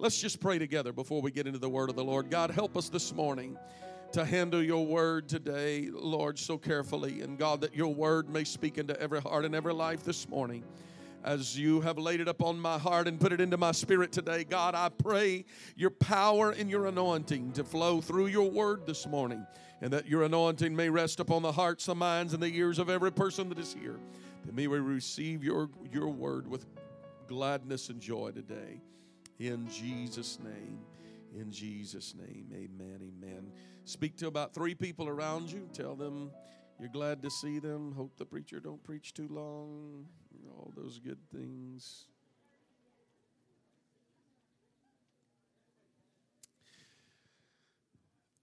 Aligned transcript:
Let's 0.00 0.18
just 0.18 0.40
pray 0.40 0.58
together 0.58 0.94
before 0.94 1.20
we 1.20 1.30
get 1.30 1.46
into 1.46 1.58
the 1.58 1.68
word 1.68 1.90
of 1.90 1.94
the 1.94 2.02
Lord. 2.02 2.30
God, 2.30 2.50
help 2.50 2.74
us 2.74 2.88
this 2.88 3.14
morning 3.14 3.58
to 4.12 4.24
handle 4.24 4.62
your 4.62 4.86
word 4.86 5.28
today, 5.28 5.90
Lord, 5.92 6.38
so 6.38 6.56
carefully. 6.56 7.20
And 7.20 7.36
God, 7.36 7.60
that 7.60 7.74
your 7.74 7.92
word 7.92 8.30
may 8.30 8.44
speak 8.44 8.78
into 8.78 8.98
every 8.98 9.20
heart 9.20 9.44
and 9.44 9.54
every 9.54 9.74
life 9.74 10.02
this 10.02 10.26
morning. 10.26 10.64
As 11.22 11.58
you 11.58 11.82
have 11.82 11.98
laid 11.98 12.22
it 12.22 12.28
upon 12.28 12.58
my 12.58 12.78
heart 12.78 13.08
and 13.08 13.20
put 13.20 13.30
it 13.30 13.42
into 13.42 13.58
my 13.58 13.72
spirit 13.72 14.10
today, 14.10 14.42
God, 14.42 14.74
I 14.74 14.88
pray 14.88 15.44
your 15.76 15.90
power 15.90 16.52
and 16.52 16.70
your 16.70 16.86
anointing 16.86 17.52
to 17.52 17.62
flow 17.62 18.00
through 18.00 18.28
your 18.28 18.50
word 18.50 18.86
this 18.86 19.06
morning, 19.06 19.46
and 19.82 19.92
that 19.92 20.06
your 20.06 20.22
anointing 20.22 20.74
may 20.74 20.88
rest 20.88 21.20
upon 21.20 21.42
the 21.42 21.52
hearts, 21.52 21.84
the 21.84 21.94
minds, 21.94 22.32
and 22.32 22.42
the 22.42 22.56
ears 22.56 22.78
of 22.78 22.88
every 22.88 23.12
person 23.12 23.50
that 23.50 23.58
is 23.58 23.76
here. 23.78 24.00
That 24.46 24.54
may 24.54 24.66
we 24.66 24.78
receive 24.78 25.44
your, 25.44 25.68
your 25.92 26.08
word 26.08 26.48
with 26.48 26.64
gladness 27.28 27.90
and 27.90 28.00
joy 28.00 28.30
today. 28.30 28.80
In 29.40 29.66
Jesus' 29.70 30.38
name. 30.38 30.80
In 31.34 31.50
Jesus' 31.50 32.14
name. 32.14 32.50
Amen. 32.52 33.00
Amen. 33.00 33.50
Speak 33.86 34.18
to 34.18 34.26
about 34.26 34.52
three 34.52 34.74
people 34.74 35.08
around 35.08 35.50
you. 35.50 35.66
Tell 35.72 35.96
them 35.96 36.30
you're 36.78 36.90
glad 36.90 37.22
to 37.22 37.30
see 37.30 37.58
them. 37.58 37.92
Hope 37.92 38.18
the 38.18 38.26
preacher 38.26 38.60
don't 38.60 38.84
preach 38.84 39.14
too 39.14 39.28
long. 39.30 40.04
All 40.50 40.72
those 40.76 40.98
good 40.98 41.18
things. 41.32 42.04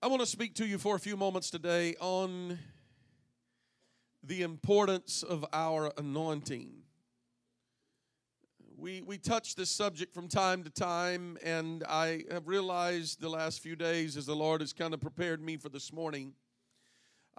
I 0.02 0.07
want 0.07 0.21
to 0.21 0.27
speak 0.27 0.55
to 0.55 0.66
you 0.66 0.79
for 0.79 0.95
a 0.95 0.99
few 0.99 1.16
moments 1.16 1.52
today 1.52 1.95
on 1.99 2.57
the 4.23 4.41
importance 4.41 5.21
of 5.21 5.45
our 5.53 5.91
anointing. 5.95 6.86
We, 8.80 9.02
we 9.02 9.17
touch 9.17 9.55
this 9.55 9.72
subject 9.72 10.13
from 10.13 10.27
time 10.27 10.63
to 10.63 10.70
time, 10.70 11.40
and 11.44 11.84
I 11.90 12.26
have 12.30 12.48
realized 12.48 13.20
the 13.20 13.27
last 13.27 13.63
few 13.63 13.76
days 13.76 14.16
as 14.16 14.27
the 14.27 14.36
Lord 14.36 14.62
has 14.62 14.72
kind 14.72 14.94
of 14.94 15.02
prepared 15.02 15.42
me 15.42 15.58
for 15.58 15.69
this 15.69 15.92
morning, 15.92 16.34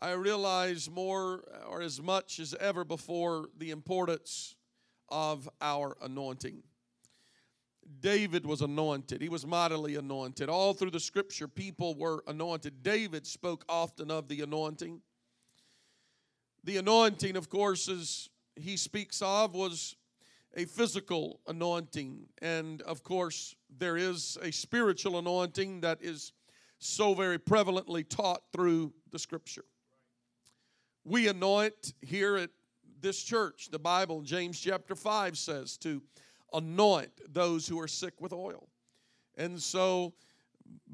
I 0.01 0.13
realize 0.13 0.91
more 0.91 1.45
or 1.71 1.81
as 1.81 2.03
much 2.03 2.41
as 2.41 2.55
ever 2.55 2.85
before 2.85 3.51
the 3.57 3.71
importance 3.71 4.57
of 5.11 5.49
our 5.61 5.97
anointing. 6.03 6.65
David 8.01 8.45
was 8.45 8.61
anointed. 8.61 9.23
He 9.23 9.29
was 9.29 9.47
mightily 9.47 9.95
anointed. 9.95 10.49
All 10.49 10.75
through 10.75 10.91
the 10.91 10.99
scripture, 10.99 11.47
people 11.47 11.95
were 11.95 12.25
anointed. 12.27 12.83
David 12.83 13.29
spoke 13.29 13.65
often 13.69 14.11
of 14.11 14.27
the 14.27 14.41
anointing. 14.41 15.03
The 16.65 16.79
anointing, 16.79 17.37
of 17.37 17.49
course, 17.49 17.89
as 17.89 18.29
he 18.57 18.77
speaks 18.77 19.23
of, 19.23 19.55
was 19.55 19.95
a 20.57 20.65
physical 20.65 21.41
anointing. 21.47 22.27
And 22.41 22.83
of 22.83 23.03
course, 23.03 23.55
there 23.79 23.97
is 23.97 24.39
a 24.43 24.51
spiritual 24.51 25.19
anointing 25.19 25.81
that 25.83 25.99
is 26.01 26.33
so 26.79 27.15
very 27.15 27.39
prevalently 27.39 28.09
taught 28.09 28.43
through 28.53 28.93
the 29.11 29.19
scripture. 29.19 29.65
We 31.05 31.29
anoint 31.29 31.95
here 32.03 32.37
at 32.37 32.51
this 33.01 33.23
church. 33.23 33.69
The 33.71 33.79
Bible, 33.79 34.23
James 34.23 34.61
chapter 34.61 34.95
5 34.95 35.39
says 35.39 35.77
to 35.79 36.03
anoint 36.53 37.11
those 37.29 37.67
who 37.67 37.81
are 37.81 37.89
sick 37.89 38.21
with 38.21 38.33
oil. 38.33 38.69
And 39.37 39.61
so, 39.61 40.15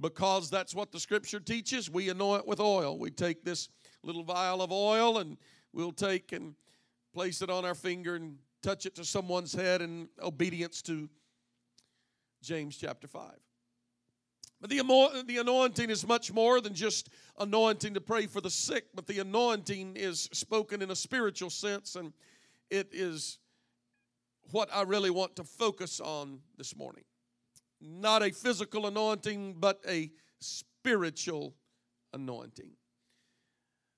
because 0.01 0.51
that's 0.51 0.75
what 0.75 0.93
the 0.93 1.01
scripture 1.01 1.41
teaches, 1.41 1.91
we 1.91 2.11
anoint 2.11 2.47
with 2.47 2.61
oil. 2.61 2.99
We 2.99 3.11
take 3.11 3.45
this 3.45 3.69
little 4.03 4.23
vial 4.23 4.63
of 4.63 4.71
oil 4.71 5.19
and 5.19 5.39
we'll 5.73 5.93
take 5.93 6.33
and 6.33 6.55
place 7.13 7.43
it 7.43 7.51
on 7.51 7.65
our 7.65 7.75
finger 7.75 8.17
and 8.17 8.37
touch 8.65 8.87
it 8.87 8.95
to 8.95 9.05
someone's 9.05 9.53
head 9.53 9.83
in 9.83 10.09
obedience 10.23 10.81
to 10.81 11.07
James 12.43 12.79
chapter 12.79 13.07
5. 13.07 13.31
But 14.59 14.71
the, 14.71 14.81
the 15.27 15.37
anointing 15.37 15.91
is 15.91 16.07
much 16.07 16.33
more 16.33 16.63
than 16.63 16.73
just 16.73 17.11
anointing 17.39 17.93
to 17.93 18.01
pray 18.01 18.27
for 18.27 18.41
the 18.41 18.49
sick, 18.49 18.87
but 18.95 19.07
the 19.07 19.19
anointing 19.19 19.97
is 19.97 20.31
spoken 20.33 20.81
in 20.81 20.91
a 20.91 20.97
spiritual 20.97 21.51
sense, 21.51 21.95
and 21.95 22.15
it 22.71 22.89
is 22.91 23.39
what 24.51 24.71
I 24.73 24.83
really 24.83 25.11
want 25.11 25.37
to 25.37 25.45
focus 25.45 26.01
on 26.01 26.39
this 26.57 26.75
morning. 26.75 27.05
Not 27.83 28.23
a 28.23 28.31
physical 28.31 28.87
anointing, 28.87 29.57
but 29.61 29.81
a 29.87 30.11
spiritual 30.41 31.55
anointing. 32.15 32.71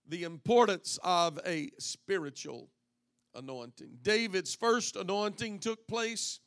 The 0.09 0.25
importance 0.25 0.99
of 1.05 1.39
a 1.47 1.71
spiritual 1.79 2.69
anointing. 3.37 3.99
David's 4.03 4.55
first 4.55 4.97
anointing 4.97 5.59
took 5.59 5.87
place 5.87 6.41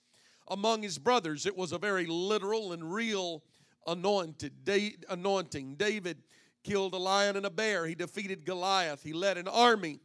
among 0.49 0.83
his 0.83 0.97
brothers. 0.97 1.45
It 1.45 1.55
was 1.55 1.71
a 1.71 1.77
very 1.77 2.05
literal 2.05 2.73
and 2.73 2.91
real 2.93 3.43
anointed 3.87 4.53
anointing. 5.09 5.75
David 5.75 6.23
killed 6.63 6.93
a 6.93 6.97
lion 6.97 7.37
and 7.37 7.45
a 7.45 7.49
bear. 7.49 7.85
He 7.85 7.95
defeated 7.95 8.45
Goliath. 8.45 9.03
He 9.03 9.13
led 9.13 9.37
an 9.37 9.47
army. 9.47 9.99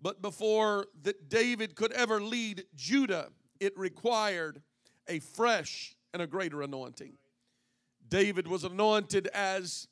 But 0.00 0.22
before 0.22 0.86
that 1.02 1.28
David 1.28 1.74
could 1.74 1.92
ever 1.92 2.20
lead 2.22 2.64
Judah, 2.74 3.30
it 3.58 3.76
required 3.76 4.62
a 5.08 5.18
fresh 5.18 5.94
and 6.14 6.22
a 6.22 6.26
greater 6.26 6.62
anointing. 6.62 7.12
David 8.08 8.48
was 8.48 8.64
anointed 8.64 9.28
as 9.28 9.88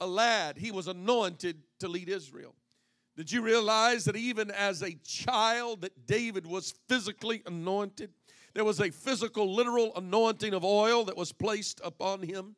a 0.00 0.06
lad. 0.06 0.58
He 0.58 0.70
was 0.70 0.88
anointed 0.88 1.62
to 1.78 1.88
lead 1.88 2.08
Israel. 2.08 2.54
Did 3.16 3.30
you 3.30 3.42
realize 3.42 4.04
that 4.06 4.16
even 4.16 4.50
as 4.50 4.82
a 4.82 4.94
child 5.04 5.82
that 5.82 6.06
David 6.06 6.46
was 6.46 6.74
physically 6.88 7.42
anointed? 7.46 8.10
There 8.54 8.64
was 8.64 8.80
a 8.80 8.90
physical 8.90 9.54
literal 9.54 9.92
anointing 9.96 10.54
of 10.54 10.64
oil 10.64 11.04
that 11.04 11.16
was 11.16 11.32
placed 11.32 11.80
upon 11.84 12.22
him. 12.22 12.56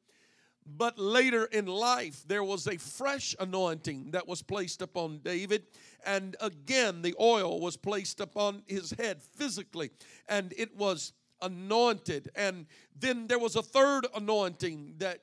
But 0.66 0.98
later 0.98 1.44
in 1.44 1.66
life, 1.66 2.22
there 2.26 2.42
was 2.42 2.66
a 2.66 2.78
fresh 2.78 3.34
anointing 3.38 4.12
that 4.12 4.26
was 4.26 4.42
placed 4.42 4.80
upon 4.80 5.18
David. 5.18 5.64
And 6.06 6.36
again, 6.40 7.02
the 7.02 7.14
oil 7.20 7.60
was 7.60 7.76
placed 7.76 8.20
upon 8.20 8.62
his 8.66 8.92
head 8.92 9.22
physically, 9.22 9.90
and 10.28 10.54
it 10.56 10.74
was 10.76 11.12
anointed. 11.42 12.30
And 12.34 12.66
then 12.98 13.26
there 13.26 13.38
was 13.38 13.56
a 13.56 13.62
third 13.62 14.06
anointing 14.14 14.94
that 14.98 15.20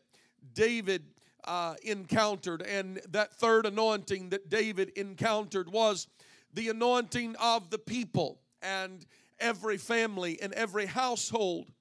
David 0.53 1.05
uh, 1.45 1.75
encountered. 1.83 2.61
And 2.61 3.01
that 3.09 3.33
third 3.33 3.65
anointing 3.65 4.29
that 4.29 4.49
David 4.49 4.89
encountered 4.95 5.71
was 5.71 6.07
the 6.53 6.69
anointing 6.69 7.35
of 7.37 7.69
the 7.69 7.77
people. 7.77 8.39
And 8.61 9.05
every 9.39 9.77
family 9.77 10.39
and 10.41 10.53
every 10.53 10.85
household 10.85 11.71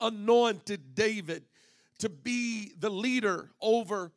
anointed 0.00 0.94
David 0.94 1.44
to 1.98 2.08
be 2.08 2.72
the 2.78 2.90
leader 2.90 3.50
over 3.60 4.12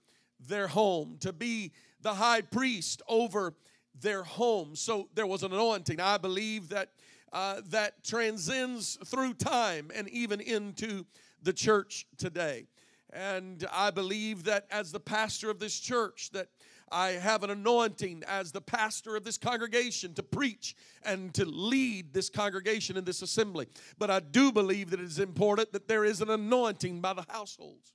their 0.47 0.67
home, 0.67 1.17
to 1.21 1.33
be 1.33 1.71
the 2.01 2.13
high 2.13 2.41
priest 2.41 3.01
over 3.07 3.53
their 3.99 4.23
home. 4.23 4.75
So 4.75 5.09
there 5.13 5.27
was 5.27 5.43
an 5.43 5.53
anointing. 5.53 5.99
I 5.99 6.17
believe 6.17 6.69
that 6.69 6.89
uh, 7.31 7.61
that 7.69 8.03
transcends 8.03 8.97
through 9.05 9.35
time 9.35 9.91
and 9.93 10.09
even 10.09 10.41
into 10.41 11.05
the 11.43 11.53
church 11.53 12.07
today. 12.17 12.65
And 13.11 13.65
I 13.71 13.91
believe 13.91 14.43
that 14.43 14.65
as 14.71 14.91
the 14.91 14.99
pastor 14.99 15.49
of 15.49 15.59
this 15.59 15.79
church, 15.79 16.29
that 16.31 16.47
I 16.91 17.09
have 17.09 17.43
an 17.43 17.49
anointing 17.49 18.23
as 18.27 18.51
the 18.51 18.61
pastor 18.61 19.15
of 19.15 19.23
this 19.23 19.37
congregation 19.37 20.13
to 20.15 20.23
preach 20.23 20.75
and 21.03 21.33
to 21.35 21.45
lead 21.45 22.13
this 22.13 22.29
congregation 22.29 22.97
in 22.97 23.05
this 23.05 23.21
assembly. 23.21 23.67
But 23.97 24.09
I 24.09 24.19
do 24.19 24.51
believe 24.51 24.89
that 24.91 24.99
it 24.99 25.05
is 25.05 25.19
important 25.19 25.71
that 25.73 25.87
there 25.87 26.05
is 26.05 26.21
an 26.21 26.29
anointing 26.29 27.01
by 27.01 27.13
the 27.13 27.25
households 27.29 27.93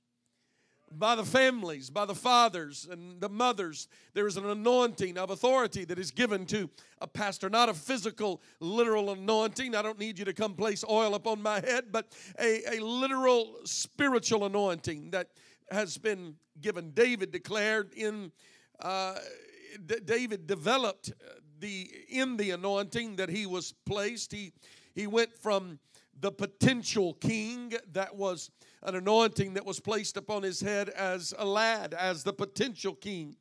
by 0.97 1.15
the 1.15 1.23
families, 1.23 1.89
by 1.89 2.05
the 2.05 2.15
fathers 2.15 2.87
and 2.89 3.19
the 3.19 3.29
mothers. 3.29 3.87
There 4.13 4.27
is 4.27 4.37
an 4.37 4.45
anointing 4.45 5.17
of 5.17 5.29
authority 5.29 5.85
that 5.85 5.99
is 5.99 6.11
given 6.11 6.45
to 6.47 6.69
a 7.01 7.07
pastor, 7.07 7.49
not 7.49 7.69
a 7.69 7.73
physical, 7.73 8.41
literal 8.59 9.11
anointing. 9.11 9.75
I 9.75 9.81
don't 9.81 9.99
need 9.99 10.17
you 10.17 10.25
to 10.25 10.33
come 10.33 10.53
place 10.53 10.83
oil 10.89 11.15
upon 11.15 11.41
my 11.41 11.59
head, 11.59 11.85
but 11.91 12.11
a, 12.39 12.77
a 12.77 12.83
literal 12.83 13.55
spiritual 13.65 14.45
anointing 14.45 15.11
that 15.11 15.29
has 15.71 15.97
been 15.97 16.35
given. 16.61 16.91
David 16.91 17.31
declared 17.31 17.93
in, 17.93 18.31
uh, 18.79 19.15
D- 19.85 19.99
David 20.03 20.47
developed 20.47 21.11
the 21.59 21.89
in 22.09 22.37
the 22.37 22.51
anointing 22.51 23.15
that 23.15 23.29
he 23.29 23.45
was 23.45 23.73
placed. 23.85 24.31
He 24.31 24.51
he 24.93 25.07
went 25.07 25.37
from 25.37 25.79
the 26.19 26.31
potential 26.31 27.13
king 27.15 27.73
that 27.91 28.15
was 28.15 28.51
an 28.85 28.95
anointing 28.95 29.55
that 29.55 29.65
was 29.65 29.79
placed 29.79 30.15
upon 30.15 30.43
his 30.43 30.61
head 30.61 30.89
as 30.89 31.33
a 31.37 31.45
lad, 31.45 31.93
as 31.93 32.23
the 32.23 32.31
potential 32.31 32.93
king, 32.93 33.35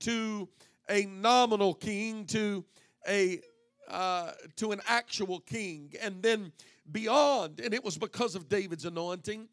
to 0.00 0.48
a 0.88 1.06
nominal 1.06 1.74
king, 1.74 2.26
to 2.26 2.64
a 3.08 3.40
uh, 3.88 4.32
to 4.56 4.72
an 4.72 4.80
actual 4.86 5.40
king, 5.40 5.92
and 6.00 6.22
then 6.22 6.52
beyond. 6.90 7.60
And 7.60 7.74
it 7.74 7.82
was 7.82 7.98
because 7.98 8.34
of 8.34 8.48
David's 8.48 8.84
anointing 8.84 9.48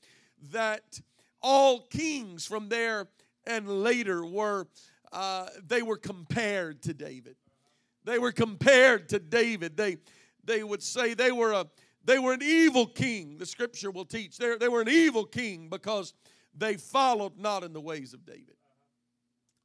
that 0.51 0.99
all 1.41 1.81
kings 1.87 2.45
from 2.45 2.69
there 2.69 3.07
and 3.47 3.67
later 3.67 4.25
were 4.25 4.67
uh, 5.11 5.47
they 5.67 5.81
were 5.81 5.97
compared 5.97 6.81
to 6.83 6.93
David. 6.93 7.35
They 8.03 8.19
were 8.19 8.31
compared 8.31 9.09
to 9.09 9.19
David. 9.19 9.77
They 9.77 9.97
they 10.43 10.63
would 10.63 10.83
say 10.83 11.13
they 11.13 11.31
were 11.31 11.53
a 11.53 11.65
they 12.09 12.17
were 12.17 12.33
an 12.33 12.41
evil 12.41 12.87
king, 12.87 13.37
the 13.37 13.45
scripture 13.45 13.91
will 13.91 14.03
teach. 14.03 14.39
They're, 14.39 14.57
they 14.57 14.67
were 14.67 14.81
an 14.81 14.89
evil 14.89 15.25
king 15.25 15.69
because 15.69 16.15
they 16.57 16.73
followed 16.73 17.37
not 17.37 17.63
in 17.63 17.71
the 17.71 17.79
ways 17.79 18.15
of 18.15 18.25
David. 18.25 18.55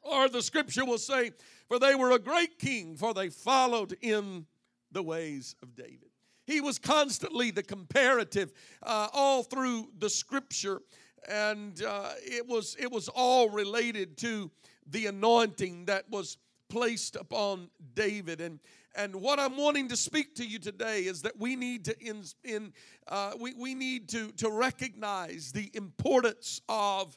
Or 0.03 0.29
the 0.29 0.43
scripture 0.43 0.85
will 0.85 0.99
say, 0.99 1.31
For 1.69 1.79
they 1.79 1.95
were 1.95 2.11
a 2.11 2.19
great 2.19 2.59
king, 2.59 2.99
for 2.99 3.15
they 3.15 3.31
followed 3.31 3.97
in 4.03 4.45
the 4.93 5.03
ways 5.03 5.57
of 5.63 5.75
David. 5.75 6.11
He 6.45 6.61
was 6.61 6.79
constantly 6.79 7.51
the 7.51 7.63
comparative 7.63 8.53
uh, 8.83 9.09
all 9.15 9.43
through 9.43 9.89
the 9.99 10.11
scripture, 10.11 10.83
and 11.27 11.83
uh, 11.83 12.11
it 12.23 12.47
was 12.47 12.77
it 12.79 12.93
was 12.93 13.09
all 13.09 13.49
related 13.49 14.19
to 14.19 14.51
the 14.87 15.07
anointing 15.07 15.87
that 15.87 16.11
was 16.11 16.37
placed 16.69 17.17
upon 17.17 17.71
David. 17.95 18.43
And 18.43 18.61
and 18.97 19.15
what 19.17 19.41
I'm 19.41 19.57
wanting 19.57 19.89
to 19.89 19.97
speak 19.97 20.35
to 20.37 20.45
you 20.45 20.59
today 20.59 21.03
is 21.03 21.23
that 21.23 21.39
we 21.39 21.57
need 21.57 21.85
to 21.87 21.97
in, 22.01 22.23
in 22.45 22.73
uh, 23.09 23.33
we, 23.41 23.55
we 23.55 23.75
need 23.75 24.09
to 24.11 24.31
to 24.33 24.51
recognize 24.51 25.53
the 25.53 25.71
importance 25.75 26.61
of 26.69 27.17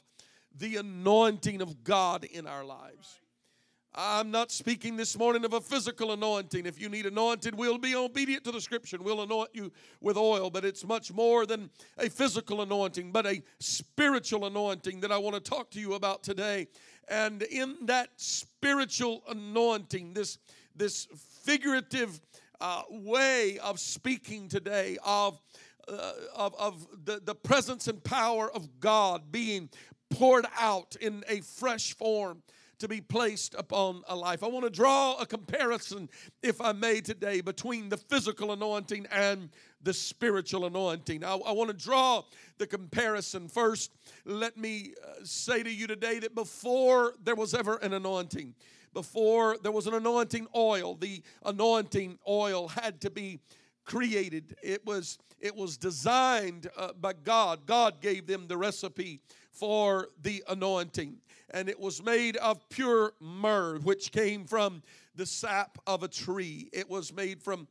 the 0.56 0.76
anointing 0.76 1.62
of 1.62 1.84
God 1.84 2.24
in 2.24 2.46
our 2.46 2.64
lives. 2.64 3.20
I'm 3.94 4.30
not 4.30 4.52
speaking 4.52 4.96
this 4.96 5.18
morning 5.18 5.44
of 5.44 5.54
a 5.54 5.60
physical 5.60 6.12
anointing. 6.12 6.66
If 6.66 6.80
you 6.80 6.88
need 6.88 7.06
anointed, 7.06 7.56
we'll 7.56 7.78
be 7.78 7.96
obedient 7.96 8.44
to 8.44 8.52
the 8.52 8.60
scripture. 8.60 8.98
We'll 9.00 9.22
anoint 9.22 9.50
you 9.54 9.72
with 10.00 10.16
oil, 10.16 10.50
but 10.50 10.64
it's 10.64 10.84
much 10.86 11.12
more 11.12 11.46
than 11.46 11.70
a 11.98 12.08
physical 12.08 12.60
anointing, 12.60 13.10
but 13.10 13.26
a 13.26 13.42
spiritual 13.58 14.46
anointing 14.46 15.00
that 15.00 15.10
I 15.10 15.18
want 15.18 15.34
to 15.34 15.40
talk 15.40 15.70
to 15.70 15.80
you 15.80 15.94
about 15.94 16.22
today. 16.22 16.68
And 17.08 17.42
in 17.42 17.86
that 17.86 18.10
spiritual 18.16 19.22
anointing, 19.28 20.12
this, 20.12 20.38
this 20.78 21.06
figurative 21.42 22.20
uh, 22.60 22.82
way 22.90 23.58
of 23.62 23.78
speaking 23.78 24.48
today 24.48 24.98
of 25.04 25.38
uh, 25.88 26.12
of, 26.36 26.54
of 26.58 26.86
the, 27.04 27.20
the 27.24 27.34
presence 27.34 27.88
and 27.88 28.02
power 28.04 28.50
of 28.52 28.78
God 28.78 29.32
being 29.32 29.70
poured 30.10 30.46
out 30.58 30.96
in 31.00 31.24
a 31.28 31.40
fresh 31.40 31.94
form 31.94 32.42
to 32.78 32.88
be 32.88 33.00
placed 33.00 33.54
upon 33.54 34.02
a 34.08 34.14
life. 34.14 34.42
I 34.42 34.46
want 34.46 34.64
to 34.64 34.70
draw 34.70 35.16
a 35.16 35.26
comparison, 35.26 36.08
if 36.42 36.60
I 36.60 36.72
may, 36.72 37.00
today 37.00 37.40
between 37.40 37.88
the 37.88 37.96
physical 37.96 38.52
anointing 38.52 39.06
and 39.10 39.48
the 39.82 39.92
spiritual 39.92 40.66
anointing. 40.66 41.24
I, 41.24 41.34
I 41.34 41.52
want 41.52 41.70
to 41.70 41.76
draw 41.76 42.22
the 42.58 42.66
comparison. 42.66 43.48
First, 43.48 43.90
let 44.24 44.56
me 44.56 44.92
uh, 45.02 45.24
say 45.24 45.62
to 45.62 45.70
you 45.70 45.86
today 45.86 46.18
that 46.20 46.34
before 46.34 47.14
there 47.24 47.34
was 47.34 47.54
ever 47.54 47.76
an 47.78 47.94
anointing, 47.94 48.54
before 48.92 49.56
there 49.62 49.72
was 49.72 49.86
an 49.86 49.94
anointing 49.94 50.46
oil, 50.54 50.94
the 50.94 51.22
anointing 51.44 52.18
oil 52.26 52.68
had 52.68 53.00
to 53.02 53.10
be 53.10 53.40
created. 53.84 54.56
It 54.62 54.84
was 54.86 55.18
it 55.40 55.54
was 55.54 55.76
designed 55.76 56.68
uh, 56.76 56.92
by 57.00 57.12
God. 57.12 57.64
God 57.64 58.00
gave 58.00 58.26
them 58.26 58.48
the 58.48 58.56
recipe 58.56 59.20
for 59.52 60.08
the 60.20 60.42
anointing 60.48 61.18
and 61.50 61.68
it 61.68 61.80
was 61.80 62.02
made 62.02 62.36
of 62.36 62.68
pure 62.68 63.12
myrrh, 63.20 63.78
which 63.78 64.12
came 64.12 64.44
from 64.44 64.82
the 65.14 65.26
sap 65.26 65.78
of 65.86 66.02
a 66.02 66.08
tree. 66.08 66.68
It 66.72 66.88
was 66.90 67.12
made 67.12 67.42
from 67.42 67.68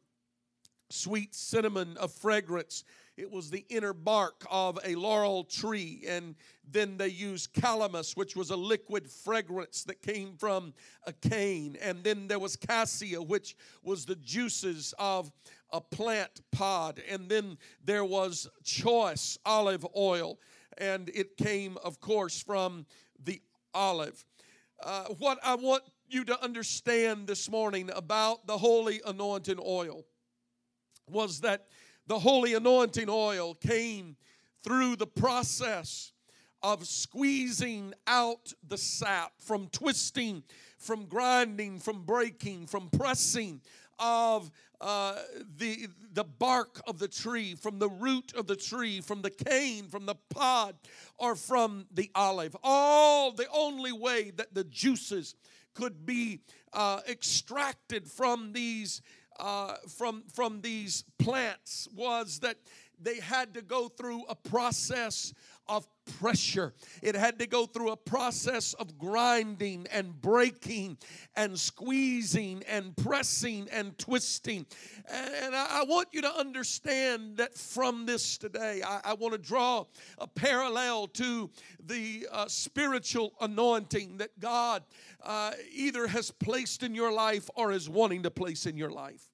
sweet 0.90 1.36
cinnamon 1.36 1.96
of 1.98 2.12
fragrance. 2.12 2.84
It 3.18 3.32
was 3.32 3.50
the 3.50 3.66
inner 3.70 3.94
bark 3.94 4.46
of 4.50 4.78
a 4.86 4.94
laurel 4.94 5.44
tree. 5.44 6.06
And 6.08 6.36
then 6.70 6.98
they 6.98 7.08
used 7.08 7.52
calamus, 7.54 8.16
which 8.16 8.36
was 8.36 8.52
a 8.52 8.56
liquid 8.56 9.10
fragrance 9.10 9.84
that 9.86 10.04
came 10.04 10.36
from 10.38 10.76
a 11.06 11.14
cane. 11.14 11.78
And 11.82 12.04
then 12.04 12.28
there 12.28 12.38
was 12.38 12.56
cassia, 12.56 13.22
which 13.22 13.58
was 13.82 14.06
the 14.06 14.16
juices 14.16 14.94
of 15.00 15.32
a 15.72 15.82
plant 15.82 16.42
pod. 16.52 17.02
And 17.10 17.28
then 17.28 17.58
there 17.84 18.06
was 18.06 18.48
choice 18.64 19.40
olive 19.46 19.86
oil. 19.96 20.38
And 20.78 21.10
it 21.10 21.38
came, 21.38 21.78
of 21.84 22.00
course, 22.00 22.40
from 22.40 22.86
the 23.24 23.42
olive. 23.74 24.24
Uh, 24.82 25.06
what 25.18 25.40
I 25.44 25.56
want 25.56 25.82
you 26.08 26.24
to 26.26 26.44
understand 26.44 27.26
this 27.26 27.50
morning 27.50 27.90
about 27.96 28.46
the 28.46 28.60
holy 28.60 29.02
anointing 29.06 29.60
oil 29.60 30.06
was 31.10 31.42
that 31.42 31.68
the 32.08 32.20
holy 32.20 32.54
anointing 32.54 33.08
oil 33.10 33.54
came 33.56 34.16
through 34.64 34.96
the 34.96 35.08
process 35.08 36.14
of 36.64 36.88
squeezing 36.88 37.94
out 38.08 38.54
the 38.68 38.78
sap, 38.78 39.32
from 39.40 39.68
twisting, 39.68 40.44
from 40.78 41.06
grinding, 41.06 41.80
from 41.80 42.04
breaking, 42.04 42.66
from 42.66 42.90
pressing 42.90 43.62
of 44.00 44.52
uh, 44.80 45.16
the, 45.58 45.88
the 46.14 46.24
bark 46.24 46.82
of 46.88 47.00
the 47.00 47.08
tree, 47.08 47.56
from 47.56 47.80
the 47.80 47.90
root 47.90 48.34
of 48.36 48.48
the 48.48 48.56
tree, 48.56 49.02
from 49.02 49.22
the 49.22 49.30
cane, 49.30 49.88
from 49.88 50.06
the 50.06 50.16
pod, 50.30 50.76
or 51.18 51.36
from 51.36 51.86
the 51.92 52.12
olive. 52.16 52.56
All 52.64 53.32
the 53.32 53.48
only 53.52 53.92
way 53.92 54.32
that 54.32 54.54
the 54.54 54.64
juices 54.64 55.36
could 55.74 56.06
be 56.06 56.42
uh, 56.74 57.02
extracted 57.08 58.08
from 58.08 58.54
these 58.54 59.02
uh, 59.40 59.76
from 59.98 60.24
from 60.34 60.62
these 60.62 61.04
plants 61.20 61.88
was 61.96 62.40
that 62.40 62.58
they 63.02 63.20
had 63.20 63.54
to 63.54 63.62
go 63.62 63.88
through 63.88 64.24
a 64.28 64.36
process 64.36 65.34
of 65.68 65.88
pressure. 66.20 66.74
It 67.02 67.16
had 67.16 67.40
to 67.40 67.48
go 67.48 67.66
through 67.66 67.92
a 67.92 67.98
process 67.98 68.74
of 68.74 68.98
grinding 68.98 69.88
and 69.92 70.20
breaking 70.22 70.98
and 71.36 71.60
squeezing 71.60 72.64
and 72.68 72.96
pressing 72.96 73.68
and 73.72 73.98
twisting. 73.98 74.66
And, 75.12 75.56
I, 75.56 75.84
want 75.84 76.10
you 76.12 76.22
to 76.22 76.34
understand 76.34 77.38
that 77.38 77.54
from 77.54 78.06
this 78.06 78.38
today, 78.38 78.82
I, 78.82 79.14
want 79.14 79.34
to 79.34 79.38
draw 79.38 79.86
a 80.18 80.28
parallel 80.28 81.08
to 81.08 81.50
the 81.86 82.28
uh, 82.32 82.48
spiritual 82.48 83.34
anointing 83.42 84.18
that 84.18 84.40
God 84.40 84.84
uh, 85.24 85.52
either 85.74 86.08
has 86.08 86.32
placed 86.32 86.84
in 86.84 86.96
your 86.96 87.12
life 87.12 87.50
or 87.56 87.72
is 87.72 87.90
wanting 87.90 88.24
to 88.24 88.32
place 88.32 88.66
in 88.66 88.78
your 88.78 88.92
life. 88.92 89.30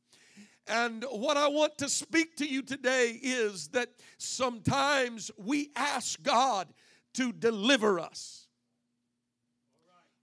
And 0.68 1.04
what 1.12 1.36
I 1.36 1.48
want 1.48 1.78
to 1.80 1.90
speak 1.90 2.38
to 2.38 2.46
you 2.46 2.62
today 2.62 3.20
is 3.22 3.68
that 3.70 3.90
sometimes 4.18 5.30
we 5.38 5.72
ask 5.76 6.22
God 6.24 6.68
to 7.16 7.32
deliver 7.34 8.00
us 8.00 8.48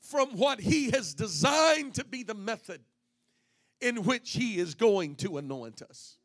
from 0.01 0.31
what 0.31 0.61
He 0.61 0.91
has 0.91 1.15
designed 1.15 1.95
to 1.95 2.05
be 2.05 2.23
the 2.23 2.35
method 2.35 2.81
in 3.81 4.05
which 4.05 4.33
He 4.33 4.59
is 4.59 4.75
going 4.75 5.15
to 5.17 5.39
anoint 5.39 5.83
us. 5.83 6.19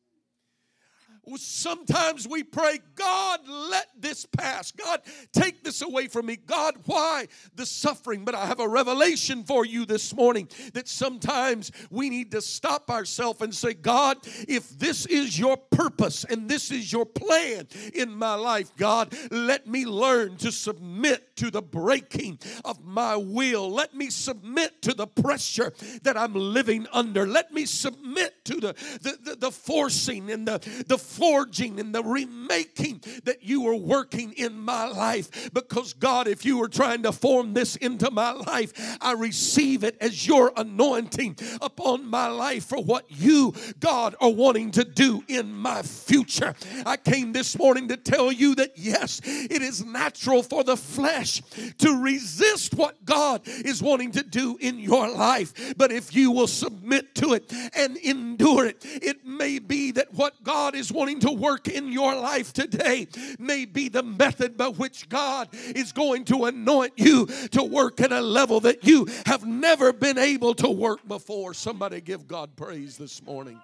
Sometimes 1.37 2.27
we 2.27 2.43
pray, 2.43 2.79
God, 2.95 3.39
let 3.47 3.87
this 3.99 4.25
pass. 4.25 4.71
God, 4.71 5.01
take 5.33 5.63
this 5.63 5.81
away 5.81 6.07
from 6.07 6.27
me. 6.27 6.35
God, 6.35 6.75
why 6.85 7.27
the 7.55 7.65
suffering? 7.65 8.25
But 8.25 8.35
I 8.35 8.45
have 8.45 8.59
a 8.59 8.67
revelation 8.67 9.43
for 9.43 9.65
you 9.65 9.85
this 9.85 10.13
morning 10.13 10.47
that 10.73 10.87
sometimes 10.87 11.71
we 11.89 12.09
need 12.09 12.31
to 12.31 12.41
stop 12.41 12.89
ourselves 12.89 13.41
and 13.41 13.53
say, 13.53 13.73
God, 13.73 14.17
if 14.47 14.69
this 14.77 15.05
is 15.05 15.37
your 15.39 15.57
purpose 15.57 16.23
and 16.25 16.49
this 16.49 16.71
is 16.71 16.91
your 16.91 17.05
plan 17.05 17.67
in 17.93 18.13
my 18.13 18.35
life, 18.35 18.75
God, 18.77 19.15
let 19.31 19.67
me 19.67 19.85
learn 19.85 20.37
to 20.37 20.51
submit 20.51 21.35
to 21.37 21.49
the 21.51 21.61
breaking 21.61 22.39
of 22.63 22.83
my 22.83 23.15
will. 23.15 23.69
Let 23.71 23.95
me 23.95 24.09
submit 24.09 24.81
to 24.83 24.93
the 24.93 25.07
pressure 25.07 25.73
that 26.03 26.17
I'm 26.17 26.33
living 26.33 26.87
under. 26.91 27.25
Let 27.25 27.51
me 27.51 27.65
submit 27.65 28.45
to 28.45 28.59
the, 28.59 28.73
the, 29.01 29.17
the, 29.23 29.35
the 29.35 29.51
forcing 29.51 30.31
and 30.31 30.47
the, 30.47 30.59
the 30.87 30.97
forging 31.15 31.79
and 31.79 31.93
the 31.93 32.03
remaking 32.03 33.01
that 33.23 33.43
you 33.43 33.67
are 33.67 33.75
working 33.75 34.33
in 34.33 34.59
my 34.59 34.85
life. 34.85 35.51
Because, 35.53 35.93
God, 35.93 36.27
if 36.27 36.45
you 36.45 36.57
were 36.57 36.67
trying 36.67 37.03
to 37.03 37.11
form 37.11 37.53
this 37.53 37.75
into 37.77 38.11
my 38.11 38.31
life, 38.31 38.97
I 39.01 39.13
receive 39.13 39.83
it 39.83 39.97
as 40.01 40.27
your 40.27 40.51
anointing 40.55 41.37
upon 41.61 42.05
my 42.05 42.27
life 42.27 42.65
for 42.65 42.83
what 42.83 43.05
you, 43.09 43.53
God, 43.79 44.15
are 44.19 44.31
wanting 44.31 44.71
to 44.71 44.83
do 44.83 45.23
in 45.27 45.53
my 45.53 45.81
future. 45.81 46.55
I 46.85 46.97
came 46.97 47.33
this 47.33 47.57
morning 47.57 47.87
to 47.89 47.97
tell 47.97 48.31
you 48.31 48.55
that 48.55 48.73
yes, 48.75 49.21
it 49.23 49.61
is 49.61 49.85
natural 49.85 50.43
for 50.43 50.63
the 50.63 50.77
flesh 50.77 51.41
to 51.79 52.01
resist 52.01 52.73
what 52.73 53.05
God 53.05 53.41
is 53.45 53.81
wanting 53.81 54.11
to 54.11 54.23
do 54.23 54.57
in 54.59 54.79
your 54.79 55.09
life. 55.09 55.75
But 55.77 55.91
if 55.91 56.15
you 56.15 56.31
will 56.31 56.47
submit 56.47 57.15
to 57.15 57.33
it 57.33 57.51
and 57.75 57.97
endure 57.97 58.65
it, 58.65 58.77
it 58.83 59.25
may 59.25 59.59
be 59.59 59.91
that 59.91 60.13
what 60.13 60.43
God 60.43 60.75
is 60.75 60.91
wanting 60.91 61.04
wanting 61.05 61.19
to 61.19 61.31
work 61.31 61.67
in 61.67 61.91
your 61.91 62.15
life 62.15 62.51
today 62.51 63.07
may 63.37 63.63
be 63.65 63.89
the 63.89 64.01
method 64.01 64.57
by 64.57 64.69
which 64.69 65.07
God 65.07 65.47
is 65.75 65.91
going 65.91 66.25
to 66.25 66.45
anoint 66.45 66.93
you 66.95 67.27
to 67.51 67.63
work 67.63 68.01
at 68.01 68.11
a 68.11 68.21
level 68.21 68.59
that 68.61 68.83
you 68.83 69.07
have 69.27 69.45
never 69.45 69.93
been 69.93 70.17
able 70.17 70.55
to 70.55 70.67
work 70.67 71.07
before. 71.07 71.53
Somebody 71.53 72.01
give 72.01 72.27
God 72.27 72.55
praise 72.55 72.97
this 72.97 73.21
morning. 73.21 73.61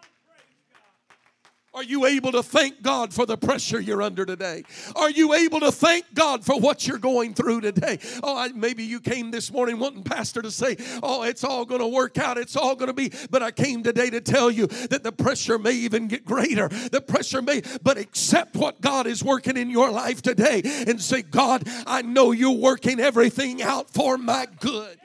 Are 1.74 1.84
you 1.84 2.06
able 2.06 2.34
to 2.34 2.44
thank 2.44 2.82
God 2.82 3.14
for 3.14 3.26
the 3.26 3.38
pressure 3.38 3.80
you're 3.80 4.02
under 4.02 4.26
today? 4.26 4.64
Are 4.94 5.10
you 5.10 5.34
able 5.34 5.62
to 5.62 5.72
thank 5.72 6.14
God 6.14 6.44
for 6.44 6.60
what 6.60 6.86
you're 6.86 6.98
going 6.98 7.34
through 7.34 7.62
today? 7.62 7.98
Oh, 8.22 8.36
I, 8.36 8.50
maybe 8.50 8.84
you 8.84 9.00
came 9.00 9.32
this 9.32 9.50
morning 9.54 9.80
wanting 9.80 10.04
Pastor 10.04 10.42
to 10.42 10.52
say, 10.52 10.76
Oh, 11.02 11.24
it's 11.24 11.46
all 11.46 11.64
going 11.64 11.80
to 11.80 11.88
work 11.88 12.18
out, 12.18 12.38
it's 12.38 12.58
all 12.58 12.76
going 12.76 12.88
to 12.88 12.94
be. 12.94 13.14
But 13.30 13.42
I 13.42 13.52
came 13.52 13.84
today 13.84 14.10
to 14.10 14.20
tell 14.20 14.52
you 14.52 14.68
that 14.68 15.04
the 15.04 15.14
pressure 15.14 15.58
may 15.58 15.72
even 15.72 16.10
get 16.10 16.26
greater. 16.26 16.68
The 16.68 17.00
pressure 17.00 17.42
may, 17.42 17.62
but 17.82 17.98
accept 17.98 18.56
what 18.56 18.82
God 18.82 19.08
is 19.08 19.24
working 19.24 19.56
in 19.56 19.70
your 19.70 19.92
life 19.92 20.22
today 20.22 20.62
and 20.66 21.02
say, 21.02 21.22
God, 21.22 21.64
I 21.88 22.02
know 22.02 22.34
you're 22.34 22.52
working 22.52 23.00
everything 23.00 23.62
out 23.62 23.90
for 23.90 24.18
my 24.18 24.46
good. 24.60 25.00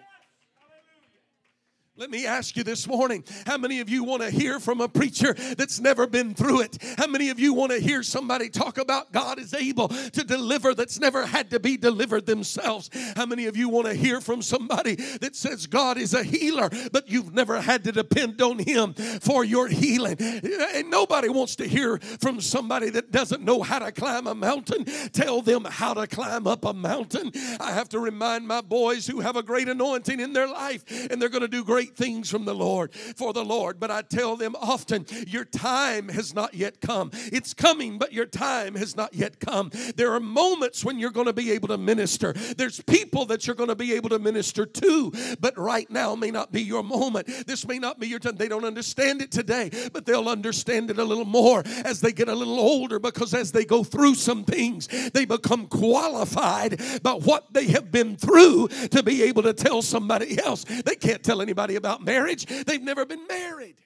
Let 1.98 2.10
me 2.10 2.26
ask 2.26 2.58
you 2.58 2.62
this 2.62 2.86
morning 2.86 3.24
how 3.46 3.56
many 3.56 3.80
of 3.80 3.88
you 3.88 4.04
want 4.04 4.20
to 4.20 4.28
hear 4.30 4.60
from 4.60 4.82
a 4.82 4.88
preacher 4.88 5.32
that's 5.56 5.80
never 5.80 6.06
been 6.06 6.34
through 6.34 6.60
it? 6.60 6.76
How 6.98 7.06
many 7.06 7.30
of 7.30 7.40
you 7.40 7.54
want 7.54 7.72
to 7.72 7.78
hear 7.78 8.02
somebody 8.02 8.50
talk 8.50 8.76
about 8.76 9.12
God 9.12 9.38
is 9.38 9.54
able 9.54 9.88
to 9.88 10.22
deliver 10.22 10.74
that's 10.74 11.00
never 11.00 11.24
had 11.24 11.48
to 11.52 11.58
be 11.58 11.78
delivered 11.78 12.26
themselves? 12.26 12.90
How 13.16 13.24
many 13.24 13.46
of 13.46 13.56
you 13.56 13.70
want 13.70 13.86
to 13.86 13.94
hear 13.94 14.20
from 14.20 14.42
somebody 14.42 14.96
that 14.96 15.34
says 15.34 15.66
God 15.66 15.96
is 15.96 16.12
a 16.12 16.22
healer, 16.22 16.68
but 16.92 17.08
you've 17.08 17.32
never 17.32 17.62
had 17.62 17.82
to 17.84 17.92
depend 17.92 18.42
on 18.42 18.58
Him 18.58 18.92
for 18.92 19.42
your 19.42 19.66
healing? 19.66 20.18
And 20.20 20.90
nobody 20.90 21.30
wants 21.30 21.56
to 21.56 21.66
hear 21.66 21.96
from 22.20 22.42
somebody 22.42 22.90
that 22.90 23.10
doesn't 23.10 23.42
know 23.42 23.62
how 23.62 23.78
to 23.78 23.90
climb 23.90 24.26
a 24.26 24.34
mountain. 24.34 24.84
Tell 25.12 25.40
them 25.40 25.64
how 25.64 25.94
to 25.94 26.06
climb 26.06 26.46
up 26.46 26.66
a 26.66 26.74
mountain. 26.74 27.32
I 27.58 27.72
have 27.72 27.88
to 27.90 28.00
remind 28.00 28.46
my 28.46 28.60
boys 28.60 29.06
who 29.06 29.20
have 29.20 29.36
a 29.36 29.42
great 29.42 29.70
anointing 29.70 30.20
in 30.20 30.34
their 30.34 30.46
life 30.46 30.84
and 31.10 31.22
they're 31.22 31.30
going 31.30 31.40
to 31.40 31.48
do 31.48 31.64
great 31.64 31.85
great 31.86 31.96
things 31.96 32.30
from 32.30 32.44
the 32.44 32.54
Lord 32.54 32.92
for 33.16 33.32
the 33.32 33.44
Lord. 33.44 33.78
But 33.78 33.90
I 33.90 34.02
tell 34.02 34.36
them 34.36 34.56
often, 34.60 35.06
your 35.26 35.44
time 35.44 36.08
has 36.08 36.34
not 36.34 36.54
yet 36.54 36.80
come. 36.80 37.10
It's 37.32 37.54
coming, 37.54 37.98
but 37.98 38.12
your 38.12 38.26
time 38.26 38.74
has 38.74 38.96
not 38.96 39.14
yet 39.14 39.38
come. 39.40 39.70
There 39.94 40.12
are 40.12 40.20
moments 40.20 40.84
when 40.84 40.98
you're 40.98 41.10
going 41.10 41.26
to 41.26 41.32
be 41.32 41.52
able 41.52 41.68
to 41.68 41.78
minister. 41.78 42.32
There's 42.32 42.80
people 42.82 43.26
that 43.26 43.46
you're 43.46 43.56
going 43.56 43.68
to 43.68 43.76
be 43.76 43.94
able 43.94 44.08
to 44.10 44.18
minister 44.18 44.66
to, 44.66 45.12
but 45.40 45.56
right 45.56 45.88
now 45.90 46.14
may 46.14 46.30
not 46.30 46.52
be 46.52 46.62
your 46.62 46.82
moment. 46.82 47.28
This 47.46 47.66
may 47.66 47.78
not 47.78 48.00
be 48.00 48.08
your 48.08 48.18
time. 48.18 48.36
They 48.36 48.48
don't 48.48 48.64
understand 48.64 49.22
it 49.22 49.30
today, 49.30 49.70
but 49.92 50.06
they'll 50.06 50.28
understand 50.28 50.90
it 50.90 50.98
a 50.98 51.04
little 51.04 51.24
more 51.24 51.62
as 51.84 52.00
they 52.00 52.12
get 52.12 52.28
a 52.28 52.34
little 52.34 52.58
older 52.58 52.98
because 52.98 53.32
as 53.34 53.52
they 53.52 53.64
go 53.64 53.84
through 53.84 54.14
some 54.14 54.44
things, 54.44 54.88
they 55.12 55.24
become 55.24 55.66
qualified 55.66 56.80
by 57.02 57.12
what 57.12 57.52
they 57.52 57.66
have 57.68 57.92
been 57.92 58.16
through 58.16 58.68
to 58.68 59.02
be 59.02 59.22
able 59.22 59.42
to 59.42 59.52
tell 59.52 59.82
somebody 59.82 60.42
else. 60.42 60.64
They 60.64 60.96
can't 60.96 61.22
tell 61.22 61.40
anybody 61.40 61.75
about 61.76 62.04
marriage. 62.04 62.46
They've 62.46 62.82
never 62.82 63.06
been 63.06 63.26
married. 63.26 63.76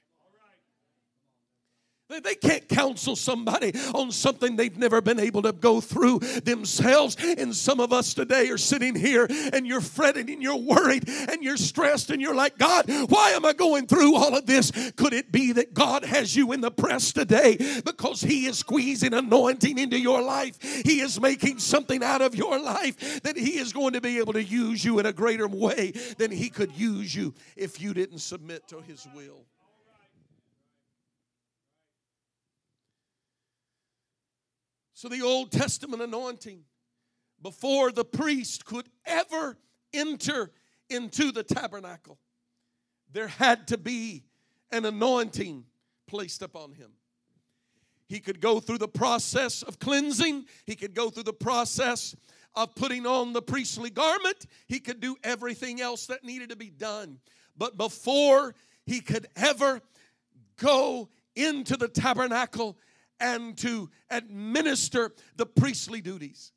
They 2.11 2.35
can't 2.35 2.69
counsel 2.69 3.15
somebody 3.15 3.73
on 3.95 4.11
something 4.11 4.57
they've 4.57 4.77
never 4.77 5.01
been 5.01 5.21
able 5.21 5.43
to 5.43 5.53
go 5.53 5.81
through 5.81 6.19
themselves. 6.19 7.17
And 7.21 7.55
some 7.55 7.79
of 7.79 7.93
us 7.93 8.15
today 8.15 8.49
are 8.49 8.59
sitting 8.59 8.97
here 8.97 9.27
and 9.53 9.67
you're 9.67 9.81
fretting 9.81 10.29
and 10.29 10.43
you're 10.43 10.57
worried 10.57 11.09
and 11.09 11.43
you're 11.43 11.57
stressed 11.57 12.11
and 12.11 12.21
you're 12.21 12.35
like, 12.35 12.59
God, 12.59 12.87
why 13.09 13.31
am 13.31 13.45
I 13.45 13.53
going 13.53 13.87
through 13.87 14.17
all 14.17 14.37
of 14.37 14.47
this? 14.47 14.73
Could 14.97 15.13
it 15.13 15.31
be 15.31 15.53
that 15.53 15.73
God 15.73 16.05
has 16.05 16.35
you 16.35 16.53
in 16.53 16.61
the 16.61 16.71
press 16.71 17.13
today 17.13 17.57
because 17.85 18.21
He 18.21 18.47
is 18.47 18.59
squeezing 18.59 19.15
anointing 19.15 19.79
into 19.79 19.99
your 19.99 20.21
life? 20.21 20.61
He 20.61 21.01
is 21.01 21.21
making 21.21 21.61
something 21.61 22.03
out 22.03 22.23
of 22.23 22.35
your 22.35 22.61
life 22.61 23.23
that 23.23 23.37
He 23.37 23.59
is 23.59 23.73
going 23.73 23.93
to 23.93 24.01
be 24.01 24.19
able 24.19 24.33
to 24.33 24.43
use 24.43 24.85
you 24.85 24.99
in 24.99 25.07
a 25.07 25.13
greater 25.13 25.47
way 25.47 25.93
than 26.19 26.31
He 26.31 26.51
could 26.51 26.73
use 26.73 27.15
you 27.15 27.35
if 27.57 27.81
you 27.81 27.95
didn't 27.95 28.19
submit 28.19 28.67
to 28.69 28.81
His 28.81 29.07
will. 29.15 29.45
So 35.01 35.09
the 35.09 35.23
Old 35.23 35.51
Testament 35.51 36.03
anointing, 36.03 36.61
before 37.41 37.91
the 37.91 38.05
priest 38.05 38.67
could 38.67 38.87
ever 39.07 39.57
enter 39.95 40.51
into 40.91 41.33
the 41.33 41.43
tabernacle, 41.43 42.19
there 43.11 43.29
had 43.29 43.67
to 43.69 43.79
be 43.79 44.25
an 44.71 44.85
anointing 44.85 45.65
placed 46.07 46.43
upon 46.43 46.75
him. 46.75 46.91
He 48.11 48.21
could 48.21 48.43
go 48.43 48.61
through 48.61 48.77
the 48.77 48.89
process 48.89 49.63
of 49.63 49.79
cleansing, 49.79 50.45
he 50.67 50.77
could 50.77 50.93
go 50.93 51.09
through 51.09 51.23
the 51.23 51.33
process 51.33 52.15
of 52.55 52.75
putting 52.75 53.07
on 53.07 53.33
the 53.33 53.41
priestly 53.41 53.89
garment, 53.89 54.45
he 54.67 54.81
could 54.81 55.01
do 55.01 55.17
everything 55.25 55.81
else 55.81 56.09
that 56.09 56.25
needed 56.25 56.51
to 56.51 56.57
be 56.57 56.69
done. 56.69 57.21
But 57.57 57.79
before 57.79 58.55
he 58.85 59.01
could 59.01 59.29
ever 59.35 59.81
go 60.59 61.09
into 61.35 61.79
the 61.79 61.89
tabernacle 61.89 62.77
and 63.21 63.57
to 63.59 63.91
administer 64.11 65.13
the 65.37 65.47
priestly 65.47 66.01
duties. 66.01 66.53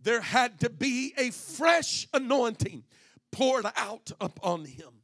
There 0.00 0.20
had 0.20 0.60
to 0.60 0.70
be 0.70 1.14
a 1.16 1.30
fresh 1.30 2.06
anointing 2.14 2.84
poured 3.32 3.66
out 3.76 4.12
upon 4.20 4.64
him. 4.64 5.03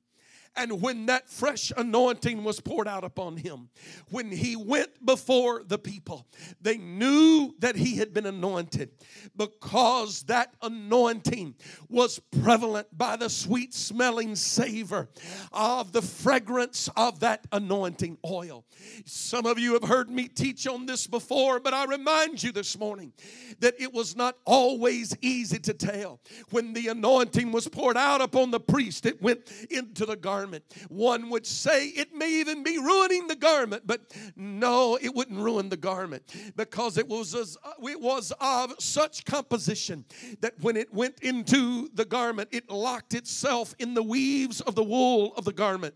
And 0.57 0.83
when 0.83 1.07
that 1.07 1.28
fresh 1.28 1.73
anointing 1.76 2.42
was 2.42 2.61
poured 2.61 2.88
out 2.88 3.04
upon 3.04 3.37
him, 3.37 3.69
when 4.11 4.30
he 4.33 4.57
went 4.57 5.04
before 5.07 5.62
the 5.64 5.78
people, 5.78 6.26
they 6.61 6.76
knew 6.76 7.54
that 7.61 7.76
he 7.76 7.97
had 7.97 8.12
been 8.12 8.26
anointed 8.26 8.90
because 9.37 10.25
that 10.25 10.54
anointing 10.61 11.54
was 11.88 12.19
prevalent 12.42 12.88
by 12.97 13.16
the 13.16 13.30
sweet 13.30 13.73
smelling 13.73 14.35
savor 14.35 15.09
of 15.52 15.92
the 15.92 16.02
fragrance 16.02 16.90
of 16.97 17.21
that 17.21 17.47
anointing 17.52 18.19
oil. 18.28 18.64
Some 19.04 19.47
of 19.47 19.59
you 19.59 19.75
have 19.75 19.85
heard 19.85 20.11
me 20.11 20.26
teach 20.26 20.66
on 20.66 20.85
this 20.85 21.07
before, 21.07 21.61
but 21.61 21.75
I 21.75 21.85
remind 21.85 22.42
you 22.42 22.50
this 22.50 22.76
morning 22.76 23.12
that 23.61 23.80
it 23.80 23.95
was 23.95 24.16
not 24.16 24.37
always 24.45 25.16
easy 25.23 25.61
to 25.61 25.75
tell. 25.75 26.21
When 26.50 26.73
the 26.73 26.88
anointing 26.88 27.52
was 27.52 27.69
poured 27.69 27.97
out 27.97 28.21
upon 28.21 28.50
the 28.50 28.61
priest, 28.61 29.07
it 29.07 29.23
went 29.23 29.49
into 29.71 30.04
the 30.04 30.16
garment 30.16 30.39
garment. 30.40 30.64
One 30.88 31.28
would 31.28 31.47
say 31.47 31.88
it 31.88 32.14
may 32.14 32.30
even 32.40 32.62
be 32.62 32.78
ruining 32.78 33.26
the 33.26 33.37
garment, 33.37 33.82
but 33.87 34.00
no, 34.37 34.99
it 35.00 35.14
wouldn't 35.14 35.38
ruin 35.38 35.68
the 35.68 35.76
garment 35.76 36.23
because 36.56 36.97
it 36.97 37.06
was 37.06 37.35
as, 37.35 37.59
uh, 37.62 37.73
it 37.82 38.00
was 38.00 38.32
of 38.40 38.75
such 38.78 39.25
composition 39.26 40.04
that 40.40 40.54
when 40.61 40.76
it 40.76 40.92
went 40.94 41.20
into 41.20 41.90
the 41.94 42.06
garment, 42.06 42.49
it 42.52 42.70
locked 42.70 43.12
itself 43.12 43.75
in 43.78 43.92
the 43.92 44.02
weaves 44.02 44.62
of 44.62 44.75
the 44.75 44.82
wool 44.82 45.35
of 45.37 45.44
the 45.44 45.52
garment. 45.52 45.94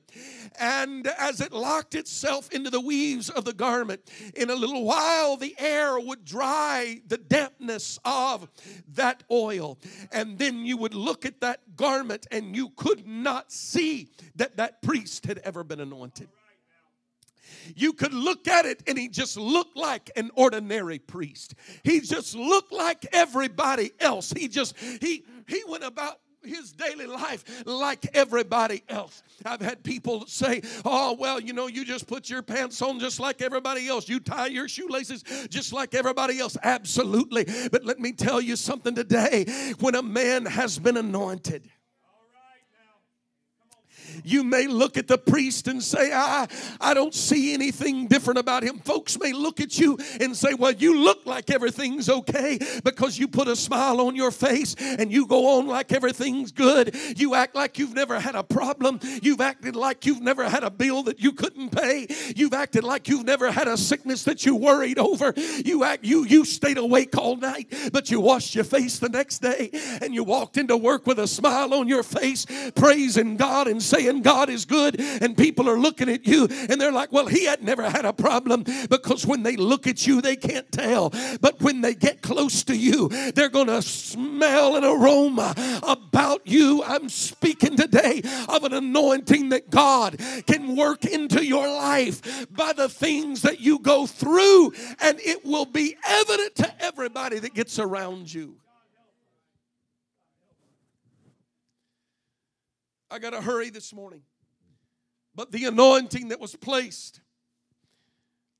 And 0.61 1.07
as 1.07 1.41
it 1.41 1.53
locked 1.53 1.95
itself 1.95 2.51
into 2.53 2.69
the 2.69 2.81
weaves 2.81 3.31
of 3.31 3.47
the 3.47 3.55
garment, 3.55 4.03
in 4.35 4.51
a 4.51 4.55
little 4.55 4.85
while 4.85 5.37
the 5.39 5.55
air 5.59 5.99
would 5.99 6.25
dry 6.25 7.01
the 7.07 7.19
dampness 7.19 7.99
of 8.05 8.49
that 8.95 9.23
oil. 9.31 9.79
And 10.13 10.39
then 10.39 10.67
you 10.67 10.77
would 10.77 10.95
look 10.95 11.25
at 11.25 11.41
that 11.41 11.77
garment 11.77 12.27
and 12.31 12.55
you 12.55 12.71
could 12.77 13.07
not 13.07 13.51
see 13.51 14.11
that 14.37 14.57
that 14.57 14.83
priest 14.83 15.27
had 15.27 15.39
ever 15.39 15.65
been 15.65 15.81
anointed. 15.81 16.29
You 17.75 17.93
could 17.93 18.13
look 18.13 18.49
at 18.49 18.67
it 18.67 18.83
and 18.87 18.99
he 18.99 19.09
just 19.09 19.37
looked 19.37 19.77
like 19.77 20.11
an 20.17 20.31
ordinary 20.35 20.99
priest. 20.99 21.55
He 21.83 22.01
just 22.01 22.35
looked 22.35 22.73
like 22.73 23.07
everybody 23.13 23.93
else. 24.01 24.33
He 24.33 24.49
just 24.49 24.77
he 24.79 25.25
he 25.47 25.63
went 25.69 25.85
about 25.85 26.19
his 26.43 26.73
daily 26.73 27.07
life 27.07 27.45
like 27.67 28.07
everybody 28.15 28.83
else. 28.89 29.23
I've 29.45 29.61
had 29.61 29.83
people 29.83 30.27
say, 30.27 30.63
Oh, 30.85 31.17
well, 31.19 31.41
you 31.41 31.53
know, 31.53 31.67
you 31.67 31.85
just 31.85 32.07
put 32.07 32.29
your 32.29 32.43
pants 32.43 32.81
on 32.83 33.01
just 33.01 33.19
like 33.21 33.43
everybody 33.43 33.89
else. 33.89 34.09
You 34.09 34.21
tie 34.21 34.47
your 34.47 34.69
shoelaces 34.69 35.23
just 35.49 35.73
like 35.73 35.95
everybody 35.95 36.39
else. 36.39 36.57
Absolutely. 36.63 37.47
But 37.71 37.85
let 37.85 37.99
me 37.99 38.13
tell 38.13 38.41
you 38.41 38.57
something 38.57 38.95
today 38.95 39.47
when 39.81 39.95
a 39.95 40.03
man 40.03 40.47
has 40.47 40.79
been 40.79 40.97
anointed, 40.97 41.69
you 44.23 44.45
may 44.45 44.67
look 44.67 44.97
at 44.97 45.09
the 45.09 45.19
priest 45.19 45.69
and 45.69 45.83
say, 45.83 46.13
I, 46.13 46.47
I 46.81 46.95
don't 46.95 47.15
see 47.15 47.55
anything 47.55 48.07
different 48.07 48.39
about 48.39 48.63
him. 48.63 48.79
Folks 48.79 49.19
may 49.19 49.33
look 49.33 49.61
at 49.61 49.79
you 49.79 49.99
and 50.21 50.37
say, 50.37 50.55
Well, 50.55 50.73
you 50.73 50.99
look 51.03 51.27
like 51.27 51.51
everything's 51.51 52.09
okay 52.09 52.59
because 52.85 53.19
you 53.19 53.29
put 53.29 53.49
a 53.49 53.57
smile 53.57 54.01
on 54.01 54.15
your 54.15 54.31
face 54.31 54.75
and 54.79 55.11
you 55.11 55.27
go 55.27 55.59
on 55.59 55.67
like 55.67 55.93
everything's 55.93 56.53
good. 56.53 56.95
You 57.17 57.35
act 57.35 57.55
like 57.55 57.79
you've 57.79 57.95
never 57.95 58.21
had 58.21 58.35
a 58.35 58.43
problem. 58.43 59.01
You've 59.23 59.41
acted 59.41 59.77
like 59.77 60.07
you've 60.07 60.23
never 60.23 60.49
had 60.49 60.65
a 60.65 60.71
bill 60.71 61.03
that 61.05 61.21
you 61.21 61.33
couldn't 61.33 61.71
pay. 61.71 62.07
You've 62.37 62.55
acted 62.55 62.85
like 62.85 63.09
you've 63.09 63.25
never 63.25 63.51
had 63.51 63.69
a 63.69 63.77
sickness 63.77 64.25
that 64.25 64.45
you 64.45 64.57
worried 64.57 64.99
over. 64.99 65.33
You 65.65 65.85
act 65.85 66.05
you 66.05 66.25
you 66.25 66.45
stayed 66.45 66.79
awake 66.79 67.17
all 67.17 67.37
night, 67.37 67.73
but 67.93 68.11
you 68.11 68.21
washed 68.21 68.55
your 68.55 68.65
face 68.65 68.99
the 68.99 69.09
next 69.09 69.39
day 69.41 69.71
and 70.01 70.15
you 70.15 70.25
walked 70.25 70.57
into 70.57 70.77
work 70.77 71.07
with 71.07 71.19
a 71.19 71.27
smile 71.27 71.75
on 71.75 71.89
your 71.89 72.03
face, 72.03 72.47
praising 72.75 73.37
God 73.37 73.67
and 73.67 73.83
saying, 73.83 74.04
saying 74.05 74.23
God 74.23 74.51
is 74.51 74.65
good, 74.65 75.01
and 75.01 75.37
people 75.37 75.69
are 75.69 75.79
looking 75.79 76.09
at 76.09 76.27
you 76.27 76.49
and 76.69 76.81
they're 76.81 76.93
like, 76.93 77.13
well, 77.13 77.27
he 77.27 77.45
had 77.45 77.63
never 77.63 77.89
had 77.89 78.05
a 78.05 78.13
problem 78.13 78.65
because 78.89 79.27
when 79.27 79.43
they 79.43 79.57
look 79.57 79.87
at 79.87 80.07
you, 80.07 80.21
they 80.21 80.37
can't 80.37 80.71
tell. 80.71 81.11
But 81.41 81.61
when 81.61 81.81
they 81.81 81.95
get 81.95 82.23
close 82.23 82.63
to 82.65 82.77
you, 82.77 83.09
they're 83.35 83.49
going 83.49 83.69
to 83.69 83.83
smell 83.83 84.77
an 84.77 84.85
aroma 84.85 85.55
about 85.83 86.47
you. 86.47 86.83
I'm 86.85 87.09
speaking 87.09 87.77
today 87.77 88.23
of 88.49 88.65
an 88.65 88.73
anointing 88.73 89.51
that 89.51 89.71
God 89.71 90.19
can 90.47 90.77
work 90.77 91.05
into 91.05 91.45
your 91.45 91.67
life 91.69 92.47
by 92.51 92.73
the 92.73 92.89
things 92.89 93.43
that 93.43 93.61
you 93.61 93.79
go 93.79 94.07
through, 94.07 94.73
and 95.01 95.19
it 95.21 95.45
will 95.45 95.67
be 95.67 95.97
evident 96.05 96.57
to 96.57 96.83
everybody 96.83 97.39
that 97.39 97.55
gets 97.55 97.79
around 97.79 98.33
you. 98.33 98.57
I 103.15 103.21
got 103.21 103.31
to 103.31 103.41
hurry 103.41 103.71
this 103.71 103.95
morning. 103.95 104.23
But 105.37 105.53
the 105.53 105.67
anointing 105.67 106.29
that 106.29 106.41
was 106.41 106.57
placed 106.57 107.21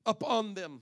upon 0.05 0.53
them. 0.53 0.81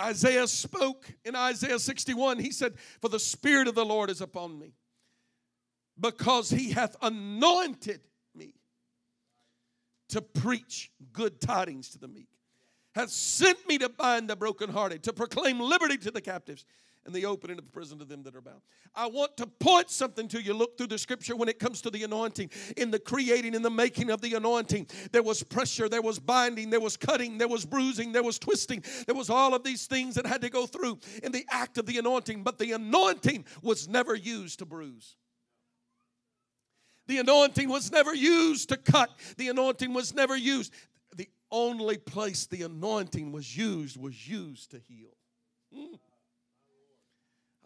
Isaiah 0.00 0.46
spoke 0.46 1.12
in 1.24 1.34
Isaiah 1.34 1.80
61. 1.80 2.38
He 2.38 2.52
said, 2.52 2.74
For 3.00 3.08
the 3.08 3.18
Spirit 3.18 3.66
of 3.66 3.74
the 3.74 3.84
Lord 3.84 4.08
is 4.08 4.20
upon 4.20 4.56
me, 4.56 4.74
because 5.98 6.50
he 6.50 6.70
hath 6.70 6.94
anointed 7.02 8.02
me 8.36 8.54
to 10.10 10.22
preach 10.22 10.92
good 11.12 11.40
tidings 11.40 11.90
to 11.90 11.98
the 11.98 12.06
meek, 12.06 12.28
hath 12.94 13.10
sent 13.10 13.66
me 13.66 13.78
to 13.78 13.88
bind 13.88 14.30
the 14.30 14.36
brokenhearted, 14.36 15.02
to 15.02 15.12
proclaim 15.12 15.58
liberty 15.58 15.96
to 15.96 16.12
the 16.12 16.20
captives 16.20 16.64
and 17.08 17.16
the 17.16 17.24
opening 17.24 17.56
of 17.58 17.64
the 17.64 17.70
prison 17.70 17.98
to 17.98 18.04
them 18.04 18.22
that 18.22 18.36
are 18.36 18.42
bound. 18.42 18.60
I 18.94 19.06
want 19.06 19.38
to 19.38 19.46
point 19.46 19.88
something 19.90 20.28
to 20.28 20.42
you. 20.42 20.52
Look 20.52 20.76
through 20.76 20.88
the 20.88 20.98
scripture 20.98 21.34
when 21.34 21.48
it 21.48 21.58
comes 21.58 21.80
to 21.80 21.90
the 21.90 22.04
anointing. 22.04 22.50
In 22.76 22.90
the 22.90 22.98
creating 22.98 23.54
and 23.54 23.64
the 23.64 23.70
making 23.70 24.10
of 24.10 24.20
the 24.20 24.34
anointing, 24.34 24.88
there 25.10 25.22
was 25.22 25.42
pressure, 25.42 25.88
there 25.88 26.02
was 26.02 26.18
binding, 26.18 26.68
there 26.68 26.80
was 26.80 26.98
cutting, 26.98 27.38
there 27.38 27.48
was 27.48 27.64
bruising, 27.64 28.12
there 28.12 28.22
was 28.22 28.38
twisting, 28.38 28.84
there 29.06 29.14
was 29.14 29.30
all 29.30 29.54
of 29.54 29.64
these 29.64 29.86
things 29.86 30.16
that 30.16 30.26
had 30.26 30.42
to 30.42 30.50
go 30.50 30.66
through 30.66 30.98
in 31.22 31.32
the 31.32 31.46
act 31.50 31.78
of 31.78 31.86
the 31.86 31.96
anointing. 31.96 32.42
But 32.42 32.58
the 32.58 32.72
anointing 32.72 33.46
was 33.62 33.88
never 33.88 34.14
used 34.14 34.58
to 34.58 34.66
bruise. 34.66 35.16
The 37.06 37.16
anointing 37.16 37.70
was 37.70 37.90
never 37.90 38.14
used 38.14 38.68
to 38.68 38.76
cut. 38.76 39.08
The 39.38 39.48
anointing 39.48 39.94
was 39.94 40.12
never 40.12 40.36
used. 40.36 40.74
The 41.16 41.30
only 41.50 41.96
place 41.96 42.44
the 42.44 42.64
anointing 42.64 43.32
was 43.32 43.56
used 43.56 43.96
was 43.96 44.28
used 44.28 44.72
to 44.72 44.78
heal. 44.78 45.16
Mm. 45.74 45.98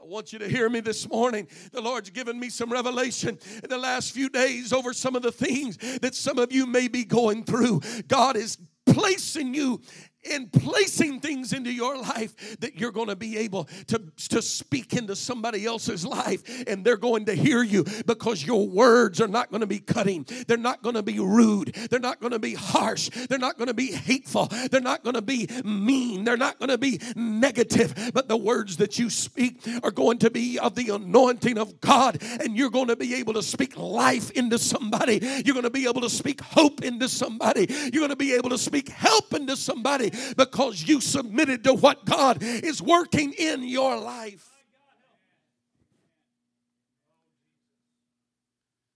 I 0.02 0.04
want 0.06 0.32
you 0.32 0.40
to 0.40 0.48
hear 0.48 0.68
me 0.68 0.80
this 0.80 1.08
morning. 1.08 1.46
The 1.70 1.80
Lord's 1.80 2.10
given 2.10 2.40
me 2.40 2.48
some 2.48 2.72
revelation 2.72 3.38
in 3.62 3.70
the 3.70 3.78
last 3.78 4.10
few 4.10 4.28
days 4.28 4.72
over 4.72 4.92
some 4.92 5.14
of 5.14 5.22
the 5.22 5.30
things 5.30 5.76
that 6.00 6.16
some 6.16 6.40
of 6.40 6.50
you 6.50 6.66
may 6.66 6.88
be 6.88 7.04
going 7.04 7.44
through. 7.44 7.82
God 8.08 8.36
is 8.36 8.58
placing 8.84 9.54
you 9.54 9.80
in 10.24 10.48
placing 10.48 11.20
things 11.20 11.52
into 11.52 11.72
your 11.72 11.96
life 11.96 12.58
that 12.60 12.76
you're 12.76 12.92
going 12.92 13.08
to 13.08 13.16
be 13.16 13.38
able 13.38 13.64
to, 13.88 14.00
to 14.28 14.40
speak 14.40 14.92
into 14.92 15.16
somebody 15.16 15.66
else's 15.66 16.06
life 16.06 16.42
and 16.66 16.84
they're 16.84 16.96
going 16.96 17.24
to 17.26 17.34
hear 17.34 17.62
you 17.62 17.84
because 18.06 18.44
your 18.44 18.68
words 18.68 19.20
are 19.20 19.28
not 19.28 19.50
going 19.50 19.60
to 19.60 19.66
be 19.66 19.80
cutting. 19.80 20.26
They're 20.46 20.56
not 20.56 20.82
going 20.82 20.94
to 20.94 21.02
be 21.02 21.18
rude. 21.18 21.74
They're 21.90 22.00
not 22.00 22.20
going 22.20 22.32
to 22.32 22.38
be 22.38 22.54
harsh. 22.54 23.08
They're 23.28 23.38
not 23.38 23.56
going 23.56 23.68
to 23.68 23.74
be 23.74 23.92
hateful. 23.92 24.46
They're 24.70 24.80
not 24.80 25.02
going 25.02 25.14
to 25.14 25.22
be 25.22 25.48
mean. 25.64 26.24
They're 26.24 26.36
not 26.36 26.58
going 26.58 26.70
to 26.70 26.78
be 26.78 27.00
negative. 27.16 28.12
But 28.14 28.28
the 28.28 28.36
words 28.36 28.76
that 28.76 28.98
you 28.98 29.10
speak 29.10 29.60
are 29.82 29.90
going 29.90 30.18
to 30.18 30.30
be 30.30 30.58
of 30.58 30.74
the 30.74 30.90
anointing 30.90 31.58
of 31.58 31.80
God 31.80 32.22
and 32.22 32.56
you're 32.56 32.70
going 32.70 32.88
to 32.88 32.96
be 32.96 33.14
able 33.14 33.34
to 33.34 33.42
speak 33.42 33.76
life 33.76 34.30
into 34.32 34.58
somebody. 34.58 35.18
You're 35.44 35.54
going 35.54 35.64
to 35.64 35.70
be 35.70 35.86
able 35.86 36.02
to 36.02 36.10
speak 36.10 36.40
hope 36.40 36.82
into 36.84 37.08
somebody. 37.08 37.66
You're 37.68 38.00
going 38.00 38.10
to 38.10 38.16
be 38.16 38.34
able 38.34 38.50
to 38.50 38.58
speak 38.58 38.88
help 38.88 39.34
into 39.34 39.56
somebody 39.56 40.11
because 40.36 40.82
you 40.86 41.00
submitted 41.00 41.64
to 41.64 41.74
what 41.74 42.04
God 42.04 42.38
is 42.42 42.82
working 42.82 43.32
in 43.32 43.62
your 43.64 43.98
life. 43.98 44.48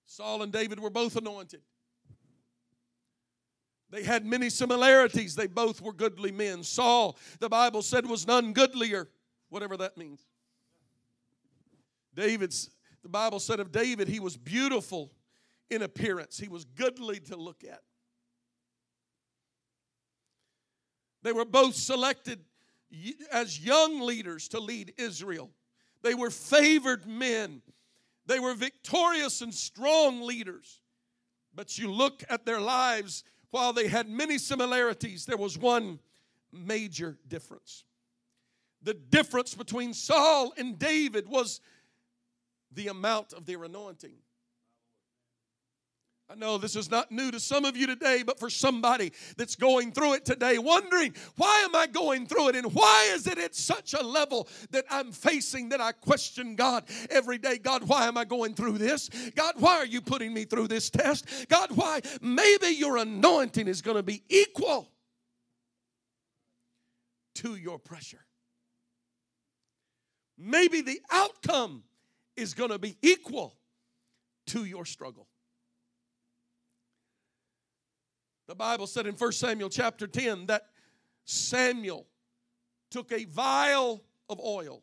Saul 0.07 0.43
and 0.43 0.53
David 0.53 0.81
were 0.81 0.91
both 0.91 1.17
anointed. 1.17 1.61
They 3.91 4.03
had 4.03 4.27
many 4.27 4.51
similarities. 4.51 5.35
They 5.35 5.47
both 5.47 5.81
were 5.81 5.93
goodly 5.93 6.33
men. 6.33 6.63
Saul, 6.63 7.17
the 7.39 7.49
Bible 7.49 7.83
said, 7.83 8.07
was 8.07 8.27
none 8.27 8.53
goodlier, 8.53 9.09
whatever 9.49 9.77
that 9.77 9.97
means. 9.97 10.25
David's, 12.15 12.71
the 13.03 13.09
Bible 13.09 13.39
said 13.39 13.61
of 13.61 13.71
David, 13.71 14.09
he 14.09 14.21
was 14.21 14.37
beautiful 14.37 15.13
in 15.69 15.83
appearance, 15.83 16.39
he 16.39 16.49
was 16.49 16.65
goodly 16.65 17.21
to 17.21 17.37
look 17.37 17.65
at. 17.65 17.83
They 21.27 21.33
were 21.33 21.45
both 21.45 21.75
selected 21.75 22.39
as 23.33 23.59
young 23.59 24.01
leaders 24.01 24.47
to 24.51 24.61
lead 24.61 24.95
Israel. 24.97 25.51
They 26.03 26.15
were 26.15 26.31
favored 26.31 27.05
men. 27.05 27.63
They 28.27 28.39
were 28.39 28.55
victorious 28.55 29.41
and 29.41 29.53
strong 29.53 30.21
leaders. 30.23 30.81
But 31.53 31.79
you 31.79 31.91
look 31.91 32.23
at 32.31 32.47
their 32.47 32.61
lives, 32.61 33.25
while 33.51 33.73
they 33.73 33.89
had 33.89 34.09
many 34.09 34.39
similarities, 34.39 35.27
there 35.27 35.37
was 35.37 35.59
one 35.59 35.99
major 36.53 37.19
difference. 37.27 37.83
The 38.85 38.95
difference 38.95 39.53
between 39.53 39.95
Saul 39.95 40.53
and 40.57 40.79
David 40.79 41.27
was 41.27 41.61
the 42.71 42.87
amount 42.87 43.33
of 43.33 43.47
their 43.47 43.65
anointing. 43.65 44.15
I 46.29 46.35
know 46.35 46.59
this 46.59 46.75
is 46.75 46.91
not 46.91 47.13
new 47.13 47.31
to 47.31 47.39
some 47.39 47.65
of 47.65 47.77
you 47.77 47.87
today, 47.87 48.25
but 48.27 48.41
for 48.41 48.51
somebody 48.51 49.13
that's 49.37 49.55
going 49.55 49.93
through 49.93 50.15
it 50.15 50.25
today, 50.25 50.59
wondering, 50.59 51.15
why 51.37 51.63
am 51.65 51.77
I 51.77 51.87
going 51.87 52.27
through 52.27 52.49
it? 52.49 52.57
And 52.57 52.75
why 52.75 53.11
is 53.13 53.29
it 53.29 53.39
at 53.39 53.55
such 53.55 53.95
a 53.95 54.03
level 54.03 54.49
that 54.71 54.85
I'm 54.91 55.13
facing 55.13 55.69
that 55.69 55.81
I 55.81 55.93
question 55.93 56.57
God 56.57 56.85
every 57.11 57.39
day? 57.39 57.59
God, 57.59 57.85
why 57.85 58.09
am 58.09 58.19
I 58.19 58.25
going 58.25 58.55
through 58.55 58.79
this? 58.79 59.09
God, 59.37 59.55
why 59.59 59.77
are 59.77 59.87
you 59.87 60.01
putting 60.01 60.35
me 60.35 60.45
through 60.45 60.67
this 60.67 60.91
test? 60.91 61.27
God, 61.49 61.71
why? 61.77 62.01
Maybe 62.21 62.69
your 62.69 62.97
anointing 62.97 63.69
is 63.69 63.81
going 63.81 63.97
to 63.97 64.03
be 64.03 64.25
equal 64.29 64.91
to 67.37 67.55
your 67.55 67.79
pressure. 67.79 68.25
Maybe 70.37 70.81
the 70.81 71.01
outcome 71.11 71.85
is 72.37 72.53
going 72.53 72.71
to 72.71 72.81
be 72.81 72.97
equal 73.01 73.55
to 74.49 74.65
your 74.65 74.85
struggle. 74.85 75.29
The 78.47 78.55
Bible 78.55 78.87
said 78.87 79.07
in 79.07 79.15
1 79.15 79.33
Samuel 79.33 79.69
chapter 79.69 80.07
10 80.07 80.47
that 80.47 80.67
Samuel 81.25 82.07
took 82.91 83.11
a 83.11 83.25
vial 83.25 84.05
of 84.29 84.41
oil. 84.41 84.83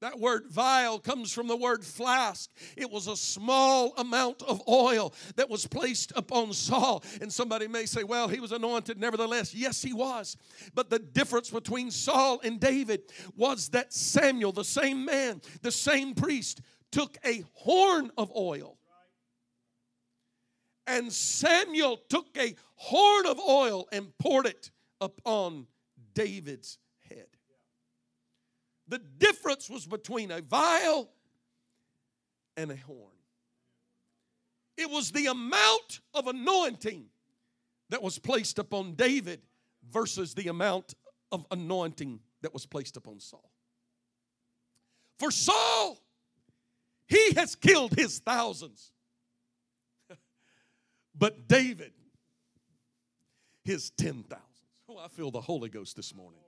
That 0.00 0.18
word 0.18 0.46
vial 0.48 0.98
comes 0.98 1.30
from 1.30 1.46
the 1.46 1.56
word 1.56 1.84
flask. 1.84 2.50
It 2.74 2.90
was 2.90 3.06
a 3.06 3.18
small 3.18 3.92
amount 3.98 4.42
of 4.42 4.62
oil 4.66 5.12
that 5.36 5.50
was 5.50 5.66
placed 5.66 6.10
upon 6.16 6.54
Saul. 6.54 7.04
And 7.20 7.30
somebody 7.30 7.68
may 7.68 7.84
say, 7.84 8.02
well, 8.02 8.26
he 8.26 8.40
was 8.40 8.52
anointed 8.52 8.98
nevertheless. 8.98 9.54
Yes, 9.54 9.82
he 9.82 9.92
was. 9.92 10.38
But 10.74 10.88
the 10.88 11.00
difference 11.00 11.50
between 11.50 11.90
Saul 11.90 12.40
and 12.42 12.58
David 12.58 13.02
was 13.36 13.68
that 13.70 13.92
Samuel, 13.92 14.52
the 14.52 14.64
same 14.64 15.04
man, 15.04 15.42
the 15.60 15.70
same 15.70 16.14
priest, 16.14 16.62
took 16.90 17.18
a 17.22 17.44
horn 17.52 18.10
of 18.16 18.32
oil 18.34 18.78
and 20.90 21.12
Samuel 21.12 21.98
took 22.08 22.36
a 22.36 22.56
horn 22.80 23.26
of 23.26 23.38
oil 23.38 23.86
and 23.92 24.10
poured 24.18 24.46
it 24.46 24.70
upon 25.02 25.66
David's 26.14 26.78
head. 27.10 27.26
The 28.88 28.98
difference 28.98 29.68
was 29.68 29.86
between 29.86 30.30
a 30.30 30.40
vial 30.40 31.10
and 32.56 32.70
a 32.70 32.76
horn. 32.76 33.12
It 34.78 34.88
was 34.88 35.12
the 35.12 35.26
amount 35.26 36.00
of 36.14 36.26
anointing 36.26 37.04
that 37.90 38.02
was 38.02 38.18
placed 38.18 38.58
upon 38.58 38.94
David 38.94 39.42
versus 39.92 40.32
the 40.32 40.48
amount 40.48 40.94
of 41.30 41.44
anointing 41.50 42.20
that 42.40 42.54
was 42.54 42.64
placed 42.64 42.96
upon 42.96 43.20
Saul. 43.20 43.52
For 45.18 45.30
Saul, 45.30 45.98
he 47.06 47.34
has 47.36 47.54
killed 47.54 47.92
his 47.94 48.20
thousands. 48.20 48.90
But 51.14 51.46
David, 51.46 51.92
his 53.64 53.90
ten 53.90 54.24
thousands. 54.24 54.46
Oh, 54.88 54.98
I 54.98 55.08
feel 55.08 55.30
the 55.30 55.40
Holy 55.40 55.68
Ghost 55.68 55.96
this 55.96 56.14
morning. 56.14 56.40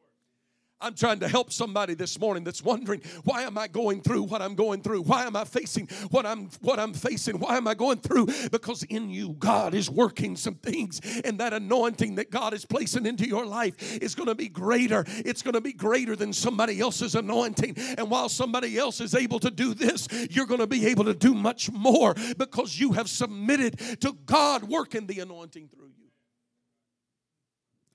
I'm 0.82 0.94
trying 0.94 1.20
to 1.20 1.28
help 1.28 1.52
somebody 1.52 1.94
this 1.94 2.18
morning 2.18 2.42
that's 2.42 2.60
wondering, 2.60 3.02
why 3.22 3.42
am 3.42 3.56
I 3.56 3.68
going 3.68 4.02
through 4.02 4.24
what 4.24 4.42
I'm 4.42 4.56
going 4.56 4.82
through? 4.82 5.02
Why 5.02 5.24
am 5.24 5.36
I 5.36 5.44
facing 5.44 5.86
what 6.10 6.26
I'm 6.26 6.48
what 6.60 6.80
I'm 6.80 6.92
facing? 6.92 7.38
Why 7.38 7.56
am 7.56 7.68
I 7.68 7.74
going 7.74 8.00
through? 8.00 8.26
Because 8.50 8.82
in 8.82 9.08
you 9.08 9.36
God 9.38 9.74
is 9.74 9.88
working 9.88 10.34
some 10.34 10.56
things 10.56 11.00
and 11.24 11.38
that 11.38 11.52
anointing 11.52 12.16
that 12.16 12.32
God 12.32 12.52
is 12.52 12.64
placing 12.64 13.06
into 13.06 13.28
your 13.28 13.46
life 13.46 13.96
is 14.02 14.16
going 14.16 14.28
to 14.28 14.34
be 14.34 14.48
greater. 14.48 15.04
It's 15.08 15.42
going 15.42 15.54
to 15.54 15.60
be 15.60 15.72
greater 15.72 16.16
than 16.16 16.32
somebody 16.32 16.80
else's 16.80 17.14
anointing. 17.14 17.76
And 17.96 18.10
while 18.10 18.28
somebody 18.28 18.76
else 18.76 19.00
is 19.00 19.14
able 19.14 19.38
to 19.38 19.52
do 19.52 19.74
this, 19.74 20.08
you're 20.30 20.46
going 20.46 20.58
to 20.58 20.66
be 20.66 20.86
able 20.86 21.04
to 21.04 21.14
do 21.14 21.32
much 21.32 21.70
more 21.70 22.14
because 22.36 22.76
you 22.80 22.92
have 22.94 23.08
submitted 23.08 23.78
to 24.00 24.16
God 24.26 24.64
working 24.64 25.06
the 25.06 25.20
anointing 25.20 25.68
through 25.68 25.92
you. 25.96 26.01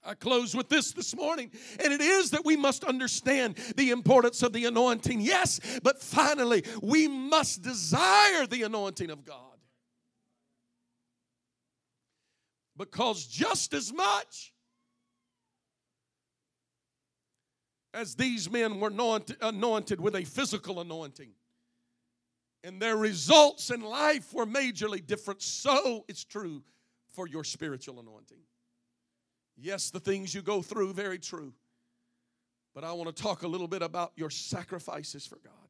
I 0.08 0.14
close 0.14 0.56
with 0.56 0.70
this 0.70 0.94
this 0.94 1.14
morning, 1.14 1.52
and 1.84 1.92
it 1.92 2.00
is 2.00 2.32
that 2.32 2.46
we 2.46 2.56
must 2.56 2.86
understand 2.86 3.56
the 3.76 3.90
importance 3.90 4.42
of 4.42 4.54
the 4.54 4.64
anointing. 4.64 5.20
Yes, 5.20 5.60
but 5.84 6.02
finally, 6.02 6.64
we 6.82 7.10
must 7.10 7.62
desire 7.62 8.48
the 8.48 8.64
anointing 8.64 9.10
of 9.10 9.26
God. 9.26 9.42
Because 12.78 13.26
just 13.26 13.74
as 13.74 13.92
much 13.92 14.54
as 17.94 18.16
these 18.16 18.50
men 18.50 18.80
were 18.80 18.94
anointed 19.42 20.00
with 20.00 20.16
a 20.16 20.24
physical 20.24 20.80
anointing, 20.80 21.32
and 22.64 22.82
their 22.82 22.96
results 22.96 23.72
in 23.72 23.82
life 23.82 24.34
were 24.34 24.46
majorly 24.46 25.06
different, 25.06 25.42
so 25.42 26.06
it's 26.08 26.24
true 26.24 26.64
for 27.14 27.28
your 27.28 27.44
spiritual 27.44 28.00
anointing. 28.00 28.38
Yes, 29.58 29.90
the 29.90 30.00
things 30.00 30.34
you 30.34 30.42
go 30.42 30.62
through, 30.62 30.94
very 30.94 31.20
true. 31.20 31.54
But 32.76 32.84
I 32.84 32.94
want 32.94 33.16
to 33.16 33.24
talk 33.24 33.42
a 33.42 33.48
little 33.48 33.68
bit 33.68 33.82
about 33.82 34.12
your 34.16 34.30
sacrifices 34.30 35.26
for 35.26 35.38
God 35.44 35.67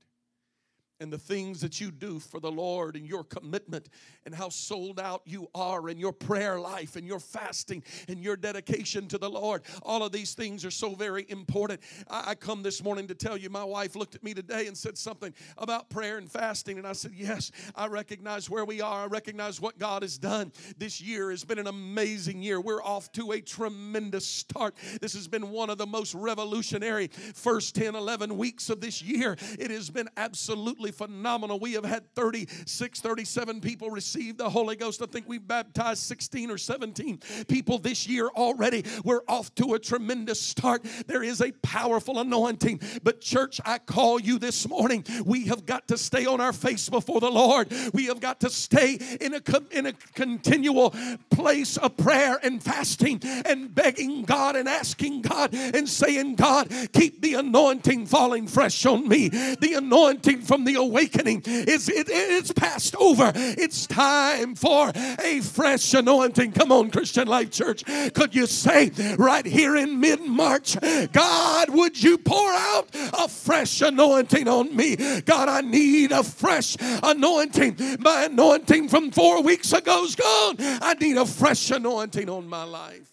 and 1.00 1.12
the 1.12 1.18
things 1.18 1.62
that 1.62 1.80
you 1.80 1.92
do 1.92 2.20
for 2.20 2.40
the 2.40 2.52
Lord 2.52 2.96
and 2.96 3.08
your 3.08 3.24
commitment 3.24 3.90
and 4.26 4.34
how 4.34 4.50
sold 4.50 5.00
out 5.00 5.22
you 5.26 5.50
are 5.54 5.90
in 5.90 5.98
your 5.98 6.12
prayer 6.12 6.60
life 6.60 6.96
and 6.96 7.08
your 7.08 7.20
fasting 7.20 7.84
and 8.08 8.24
your 8.24 8.36
dedication 8.36 9.08
to 9.10 9.18
the 9.18 9.30
Lord. 9.30 9.64
All 9.84 10.04
of 10.04 10.12
these 10.12 10.34
things 10.34 10.66
are 10.66 10.72
so 10.72 10.96
very 10.96 11.26
important. 11.30 11.82
I, 12.10 12.36
come 12.36 12.64
this 12.64 12.84
morning 12.84 13.08
to 13.08 13.16
tell 13.16 13.38
you, 13.38 13.50
my 13.50 13.64
wife 13.64 13.96
looked 13.96 14.16
at 14.16 14.24
me 14.24 14.34
today 14.34 14.68
and 14.68 14.78
said 14.78 14.98
something 14.98 15.34
about 15.58 15.90
prayer 15.90 16.18
and 16.18 16.30
fasting. 16.30 16.78
And 16.78 16.88
I 16.88 16.94
said, 16.94 17.12
Yes, 17.16 17.52
I 17.76 17.88
recognize 17.88 18.50
where 18.50 18.66
we 18.66 18.82
are. 18.82 19.04
I 19.04 19.08
recognize 19.08 19.62
what 19.62 19.78
God 19.80 20.02
has 20.02 20.18
done. 20.18 20.52
This 20.78 21.02
year 21.02 21.32
has 21.32 21.44
been 21.44 21.60
an 21.60 21.68
amazing 21.68 22.42
year. 22.42 22.60
We're 22.60 22.84
off 22.84 23.12
to 23.14 23.32
a 23.32 23.42
tremendous 23.42 24.28
start. 24.28 24.76
This 25.02 25.14
has 25.14 25.28
been 25.28 25.52
one 25.52 25.70
of 25.70 25.78
the 25.78 25.88
most 25.88 26.14
revolutionary 26.14 27.08
first 27.08 27.76
10, 27.76 27.96
11 27.96 28.38
weeks 28.38 28.70
of 28.70 28.82
this 28.82 29.02
year. 29.02 29.36
It 29.60 29.72
has 29.72 29.90
been 29.90 30.10
absolutely 30.18 30.87
absolutely 30.88 31.18
phenomenal. 31.18 31.60
We 31.60 31.74
have 31.74 31.86
had 31.86 32.14
36, 32.16 33.00
37 33.00 33.62
people 33.62 33.90
receive 33.90 34.38
the 34.38 34.50
Holy 34.50 34.76
Ghost. 34.76 35.02
I 35.02 35.06
think 35.06 35.28
we 35.28 35.38
baptized 35.38 36.04
16 36.04 36.52
or 36.52 36.58
17 36.58 37.20
people 37.48 37.78
this 37.78 38.08
year 38.08 38.28
already. 38.28 38.84
We're 39.04 39.22
off 39.28 39.54
to 39.56 39.74
a 39.74 39.80
tremendous 39.80 40.40
start. 40.40 40.86
There 41.08 41.24
is 41.24 41.42
a 41.42 41.52
powerful 41.64 42.20
anointing. 42.20 42.82
But, 43.04 43.22
church, 43.22 43.60
I 43.66 43.80
call 43.80 44.20
you 44.20 44.40
this 44.40 44.68
morning. 44.68 45.04
We 45.26 45.46
have 45.46 45.66
got 45.66 45.88
to 45.90 45.98
stay 45.98 46.26
on 46.26 46.42
our 46.42 46.54
face 46.54 46.90
before 46.90 47.20
the 47.20 47.32
Lord. 47.32 47.72
We 47.94 48.06
have 48.06 48.20
got 48.20 48.40
to 48.42 48.50
stay 48.50 49.00
in 49.20 49.34
a, 49.34 49.42
in 49.72 49.88
a 49.88 49.94
continual 50.14 50.94
place 51.30 51.78
of 51.78 51.98
prayer 51.98 52.40
and 52.44 52.64
fasting 52.64 53.22
and 53.24 53.74
begging 53.74 54.24
God 54.24 54.56
and 54.56 54.68
asking 54.70 55.22
God 55.22 55.54
and 55.54 55.88
saying, 55.88 56.36
God, 56.36 56.72
keep 56.94 57.22
the 57.22 57.36
anointing 57.36 58.06
falling 58.06 58.48
fresh 58.48 58.86
on 58.86 59.08
me. 59.08 59.30
The 59.30 59.74
anointing 59.76 60.42
from 60.42 60.66
the 60.66 60.77
awakening 60.78 61.44
is 61.46 61.90
it, 61.90 62.08
it's 62.10 62.52
passed 62.52 62.96
over. 62.96 63.32
It's 63.36 63.86
time 63.88 64.56
for 64.56 64.92
a 64.96 65.42
fresh 65.42 65.94
anointing. 65.94 66.54
Come 66.54 66.72
on, 66.72 66.92
Christian 66.92 67.28
Life 67.28 67.52
Church. 67.52 67.84
Could 68.14 68.34
you 68.34 68.46
say 68.48 68.92
right 69.18 69.46
here 69.46 69.76
in 69.76 70.00
mid 70.00 70.22
March, 70.22 70.78
God, 71.12 71.70
would 71.70 72.02
you 72.02 72.18
pour 72.18 72.52
out 72.52 72.88
a 72.94 73.28
fresh 73.28 73.82
anointing 73.82 74.48
on 74.48 74.76
me? 74.76 74.96
God, 75.22 75.50
I 75.50 75.62
need 75.62 76.12
a 76.12 76.24
fresh 76.24 76.78
anointing. 76.80 77.78
My 78.00 78.26
anointing 78.26 78.90
from 78.90 79.12
four 79.12 79.42
weeks 79.42 79.74
ago 79.74 80.06
is 80.06 80.16
gone. 80.16 80.56
I 80.60 80.96
need 81.00 81.18
a 81.18 81.26
fresh 81.26 81.72
anointing 81.72 82.30
on 82.30 82.48
my 82.48 82.64
life. 82.64 83.10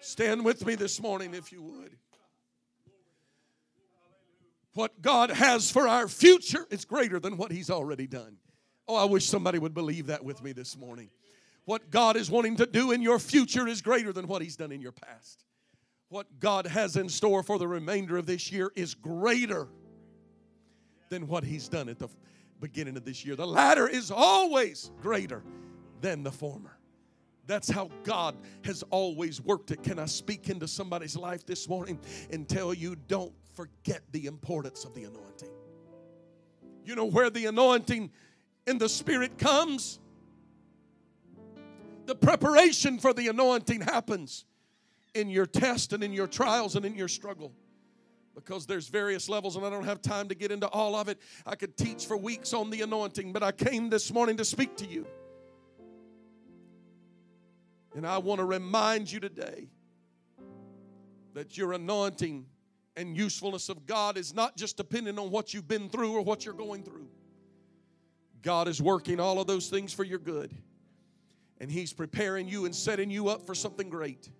Stand 0.00 0.44
with 0.44 0.66
me 0.66 0.74
this 0.74 1.00
morning 1.00 1.32
if 1.34 1.52
you 1.52 1.62
would 1.62 1.92
what 4.74 5.02
God 5.02 5.30
has 5.30 5.70
for 5.70 5.86
our 5.86 6.08
future 6.08 6.66
is 6.70 6.84
greater 6.84 7.20
than 7.20 7.36
what 7.36 7.52
He's 7.52 7.70
already 7.70 8.06
done. 8.06 8.38
Oh, 8.88 8.96
I 8.96 9.04
wish 9.04 9.26
somebody 9.26 9.58
would 9.58 9.74
believe 9.74 10.06
that 10.06 10.24
with 10.24 10.42
me 10.42 10.52
this 10.52 10.76
morning. 10.76 11.10
What 11.64 11.90
God 11.90 12.16
is 12.16 12.30
wanting 12.30 12.56
to 12.56 12.66
do 12.66 12.90
in 12.90 13.02
your 13.02 13.18
future 13.18 13.68
is 13.68 13.80
greater 13.80 14.12
than 14.12 14.26
what 14.26 14.42
He's 14.42 14.56
done 14.56 14.72
in 14.72 14.80
your 14.80 14.92
past. 14.92 15.44
What 16.08 16.40
God 16.40 16.66
has 16.66 16.96
in 16.96 17.08
store 17.08 17.42
for 17.42 17.58
the 17.58 17.68
remainder 17.68 18.16
of 18.16 18.26
this 18.26 18.50
year 18.50 18.72
is 18.74 18.94
greater 18.94 19.68
than 21.08 21.28
what 21.28 21.44
He's 21.44 21.68
done 21.68 21.88
at 21.88 21.98
the 21.98 22.08
beginning 22.60 22.96
of 22.96 23.04
this 23.04 23.24
year. 23.24 23.36
The 23.36 23.46
latter 23.46 23.88
is 23.88 24.10
always 24.10 24.90
greater 25.00 25.42
than 26.00 26.22
the 26.22 26.32
former. 26.32 26.76
That's 27.46 27.68
how 27.68 27.90
God 28.04 28.36
has 28.64 28.82
always 28.90 29.40
worked 29.40 29.72
it. 29.72 29.82
Can 29.82 29.98
I 29.98 30.06
speak 30.06 30.48
into 30.48 30.68
somebody's 30.68 31.16
life 31.16 31.44
this 31.44 31.68
morning 31.68 31.98
and 32.30 32.48
tell 32.48 32.72
you 32.72 32.96
don't 33.08 33.32
forget 33.52 34.02
the 34.12 34.26
importance 34.26 34.84
of 34.84 34.94
the 34.94 35.04
anointing. 35.04 35.50
You 36.84 36.96
know 36.96 37.04
where 37.04 37.30
the 37.30 37.46
anointing 37.46 38.10
in 38.66 38.78
the 38.78 38.88
Spirit 38.88 39.38
comes? 39.38 40.00
The 42.06 42.14
preparation 42.14 42.98
for 42.98 43.12
the 43.12 43.28
anointing 43.28 43.82
happens 43.82 44.44
in 45.14 45.28
your 45.28 45.46
test 45.46 45.92
and 45.92 46.02
in 46.02 46.12
your 46.12 46.26
trials 46.26 46.74
and 46.74 46.84
in 46.84 46.96
your 46.96 47.08
struggle 47.08 47.52
because 48.34 48.66
there's 48.66 48.88
various 48.88 49.28
levels 49.28 49.56
and 49.56 49.64
I 49.64 49.70
don't 49.70 49.84
have 49.84 50.00
time 50.00 50.28
to 50.28 50.34
get 50.34 50.50
into 50.50 50.66
all 50.68 50.96
of 50.96 51.08
it. 51.08 51.18
I 51.46 51.54
could 51.54 51.76
teach 51.76 52.06
for 52.06 52.16
weeks 52.16 52.54
on 52.54 52.70
the 52.70 52.80
anointing, 52.80 53.32
but 53.32 53.42
I 53.42 53.52
came 53.52 53.90
this 53.90 54.12
morning 54.12 54.36
to 54.38 54.44
speak 54.44 54.74
to 54.78 54.86
you. 54.86 55.06
And 57.94 58.06
I 58.06 58.18
want 58.18 58.38
to 58.38 58.44
remind 58.44 59.10
you 59.10 59.20
today 59.20 59.68
that 61.34 61.56
your 61.56 61.72
anointing 61.72 62.46
and 62.96 63.16
usefulness 63.16 63.68
of 63.68 63.86
God 63.86 64.16
is 64.16 64.34
not 64.34 64.56
just 64.56 64.76
dependent 64.76 65.18
on 65.18 65.30
what 65.30 65.54
you've 65.54 65.68
been 65.68 65.88
through 65.88 66.12
or 66.12 66.22
what 66.22 66.44
you're 66.44 66.54
going 66.54 66.82
through. 66.82 67.08
God 68.42 68.68
is 68.68 68.82
working 68.82 69.20
all 69.20 69.40
of 69.40 69.46
those 69.46 69.68
things 69.68 69.92
for 69.92 70.04
your 70.04 70.18
good. 70.18 70.52
And 71.60 71.70
He's 71.70 71.92
preparing 71.92 72.48
you 72.48 72.64
and 72.64 72.74
setting 72.74 73.10
you 73.10 73.28
up 73.28 73.46
for 73.46 73.54
something 73.54 73.88
great. 73.88 74.30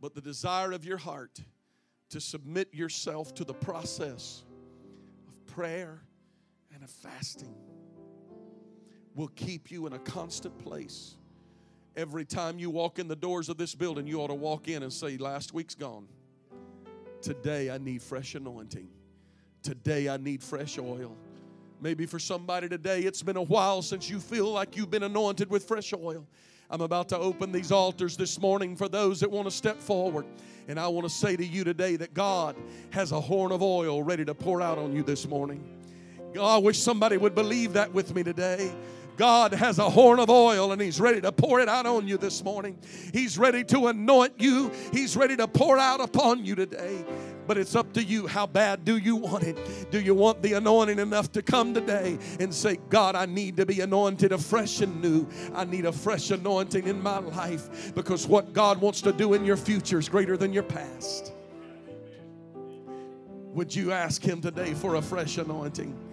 But 0.00 0.14
the 0.14 0.20
desire 0.20 0.72
of 0.72 0.84
your 0.84 0.98
heart 0.98 1.40
to 2.10 2.20
submit 2.20 2.72
yourself 2.72 3.34
to 3.34 3.44
the 3.44 3.54
process 3.54 4.44
of 5.26 5.46
prayer 5.46 6.02
and 6.72 6.82
of 6.82 6.90
fasting 6.90 7.54
will 9.14 9.28
keep 9.28 9.70
you 9.70 9.86
in 9.86 9.94
a 9.94 9.98
constant 9.98 10.56
place. 10.58 11.16
Every 11.98 12.24
time 12.24 12.60
you 12.60 12.70
walk 12.70 13.00
in 13.00 13.08
the 13.08 13.16
doors 13.16 13.48
of 13.48 13.56
this 13.56 13.74
building, 13.74 14.06
you 14.06 14.20
ought 14.20 14.28
to 14.28 14.34
walk 14.34 14.68
in 14.68 14.84
and 14.84 14.92
say, 14.92 15.16
Last 15.16 15.52
week's 15.52 15.74
gone. 15.74 16.06
Today 17.20 17.72
I 17.72 17.78
need 17.78 18.02
fresh 18.02 18.36
anointing. 18.36 18.86
Today 19.64 20.08
I 20.08 20.16
need 20.16 20.40
fresh 20.40 20.78
oil. 20.78 21.16
Maybe 21.80 22.06
for 22.06 22.20
somebody 22.20 22.68
today, 22.68 23.00
it's 23.00 23.20
been 23.20 23.36
a 23.36 23.42
while 23.42 23.82
since 23.82 24.08
you 24.08 24.20
feel 24.20 24.52
like 24.52 24.76
you've 24.76 24.92
been 24.92 25.02
anointed 25.02 25.50
with 25.50 25.64
fresh 25.64 25.92
oil. 25.92 26.24
I'm 26.70 26.82
about 26.82 27.08
to 27.08 27.18
open 27.18 27.50
these 27.50 27.72
altars 27.72 28.16
this 28.16 28.40
morning 28.40 28.76
for 28.76 28.88
those 28.88 29.18
that 29.18 29.30
want 29.32 29.48
to 29.48 29.50
step 29.50 29.80
forward. 29.80 30.24
And 30.68 30.78
I 30.78 30.86
want 30.86 31.04
to 31.04 31.12
say 31.12 31.34
to 31.34 31.44
you 31.44 31.64
today 31.64 31.96
that 31.96 32.14
God 32.14 32.54
has 32.90 33.10
a 33.10 33.20
horn 33.20 33.50
of 33.50 33.60
oil 33.60 34.04
ready 34.04 34.24
to 34.24 34.34
pour 34.36 34.62
out 34.62 34.78
on 34.78 34.94
you 34.94 35.02
this 35.02 35.26
morning. 35.26 35.68
God, 36.32 36.54
I 36.54 36.58
wish 36.58 36.78
somebody 36.78 37.16
would 37.16 37.34
believe 37.34 37.72
that 37.72 37.92
with 37.92 38.14
me 38.14 38.22
today. 38.22 38.72
God 39.18 39.52
has 39.52 39.80
a 39.80 39.90
horn 39.90 40.20
of 40.20 40.30
oil 40.30 40.70
and 40.70 40.80
He's 40.80 41.00
ready 41.00 41.20
to 41.20 41.32
pour 41.32 41.58
it 41.58 41.68
out 41.68 41.86
on 41.86 42.06
you 42.06 42.16
this 42.16 42.42
morning. 42.44 42.78
He's 43.12 43.36
ready 43.36 43.64
to 43.64 43.88
anoint 43.88 44.34
you, 44.38 44.70
He's 44.92 45.16
ready 45.16 45.36
to 45.36 45.48
pour 45.48 45.76
out 45.76 46.00
upon 46.00 46.46
you 46.46 46.54
today. 46.54 47.04
But 47.48 47.58
it's 47.58 47.74
up 47.74 47.92
to 47.94 48.02
you. 48.02 48.26
How 48.26 48.46
bad 48.46 48.84
do 48.84 48.96
you 48.96 49.16
want 49.16 49.42
it? 49.42 49.90
Do 49.90 50.00
you 50.00 50.14
want 50.14 50.42
the 50.42 50.52
anointing 50.52 50.98
enough 50.98 51.32
to 51.32 51.42
come 51.42 51.74
today 51.74 52.18
and 52.38 52.54
say, 52.54 52.76
God, 52.90 53.16
I 53.16 53.26
need 53.26 53.56
to 53.56 53.66
be 53.66 53.80
anointed 53.80 54.32
afresh 54.32 54.82
and 54.82 55.02
new? 55.02 55.26
I 55.54 55.64
need 55.64 55.86
a 55.86 55.92
fresh 55.92 56.30
anointing 56.30 56.86
in 56.86 57.02
my 57.02 57.18
life 57.18 57.94
because 57.94 58.26
what 58.26 58.52
God 58.52 58.80
wants 58.80 59.00
to 59.00 59.12
do 59.12 59.34
in 59.34 59.44
your 59.44 59.56
future 59.56 59.98
is 59.98 60.08
greater 60.08 60.36
than 60.36 60.52
your 60.52 60.62
past. 60.62 61.32
Would 63.54 63.74
you 63.74 63.90
ask 63.90 64.22
Him 64.22 64.40
today 64.40 64.74
for 64.74 64.96
a 64.96 65.02
fresh 65.02 65.38
anointing? 65.38 66.07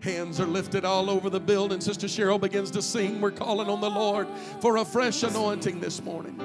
Hands 0.00 0.40
are 0.40 0.46
lifted 0.46 0.84
all 0.86 1.10
over 1.10 1.28
the 1.28 1.40
building. 1.40 1.80
Sister 1.80 2.06
Cheryl 2.06 2.40
begins 2.40 2.70
to 2.70 2.80
sing. 2.80 3.20
We're 3.20 3.30
calling 3.30 3.68
on 3.68 3.82
the 3.82 3.90
Lord 3.90 4.26
for 4.60 4.78
a 4.78 4.84
fresh 4.84 5.22
anointing 5.22 5.78
this 5.80 6.02
morning. 6.02 6.40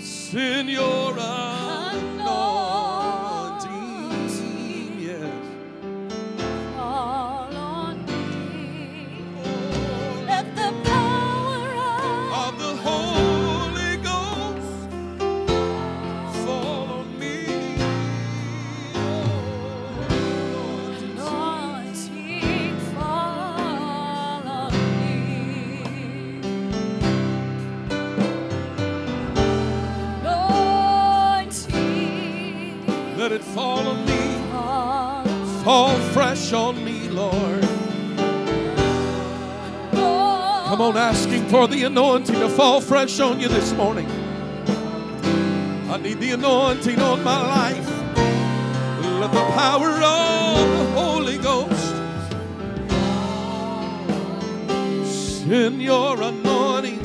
Send 0.00 0.68
your 0.68 1.12
anointing, 1.12 1.43
Let 33.24 33.32
it 33.32 33.42
fall 33.42 33.88
on 33.88 34.04
me. 34.04 35.62
fall 35.64 35.96
fresh 36.12 36.52
on 36.52 36.84
me, 36.84 37.08
Lord. 37.08 37.62
Come 39.92 40.82
on, 40.82 40.98
asking 40.98 41.48
for 41.48 41.66
the 41.66 41.84
anointing 41.84 42.34
to 42.34 42.50
fall 42.50 42.82
fresh 42.82 43.18
on 43.20 43.40
you 43.40 43.48
this 43.48 43.72
morning. 43.72 44.06
I 45.88 45.96
need 45.96 46.20
the 46.20 46.32
anointing 46.32 47.00
on 47.00 47.24
my 47.24 47.40
life. 47.40 47.88
Let 49.20 49.32
the 49.32 49.44
power 49.56 49.88
of 49.88 50.68
the 50.76 50.84
Holy 51.00 51.38
Ghost 51.38 51.94
send 55.46 55.80
your 55.82 56.20
anointing. 56.20 57.03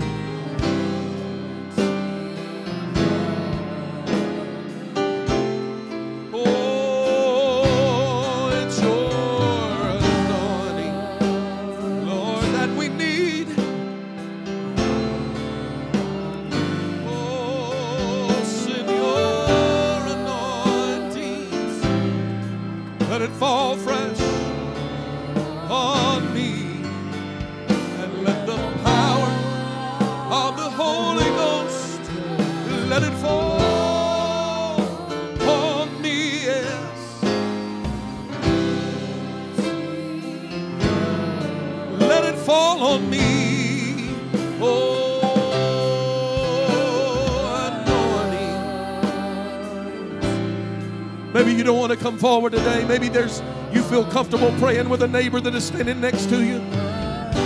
Want 51.89 51.99
to 51.99 52.05
come 52.05 52.19
forward 52.19 52.51
today. 52.51 52.85
Maybe 52.85 53.09
there's 53.09 53.41
you 53.73 53.81
feel 53.81 54.05
comfortable 54.05 54.53
praying 54.59 54.89
with 54.89 55.01
a 55.01 55.07
neighbor 55.07 55.39
that 55.39 55.55
is 55.55 55.63
standing 55.63 55.99
next 55.99 56.29
to 56.29 56.43
you. 56.43 56.59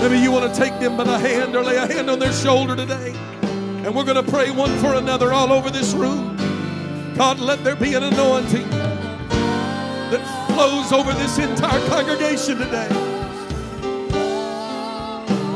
Maybe 0.01 0.19
you 0.19 0.33
want 0.33 0.53
to 0.53 0.59
take 0.59 0.77
them 0.81 0.97
by 0.97 1.05
the 1.05 1.17
hand 1.17 1.55
or 1.55 1.63
lay 1.63 1.77
a 1.77 1.87
hand 1.87 2.09
on 2.09 2.19
their 2.19 2.33
shoulder 2.33 2.75
today. 2.75 3.13
And 3.85 3.95
we're 3.95 4.03
going 4.03 4.21
to 4.21 4.29
pray 4.29 4.51
one 4.51 4.77
for 4.79 4.95
another 4.95 5.31
all 5.31 5.53
over 5.53 5.69
this 5.69 5.93
room. 5.93 6.35
God, 7.15 7.39
let 7.39 7.63
there 7.63 7.77
be 7.77 7.93
an 7.93 8.03
anointing 8.03 8.69
that 10.11 10.49
flows 10.53 10.91
over 10.91 11.13
this 11.13 11.37
entire 11.37 11.87
congregation 11.87 12.57
today. 12.57 12.89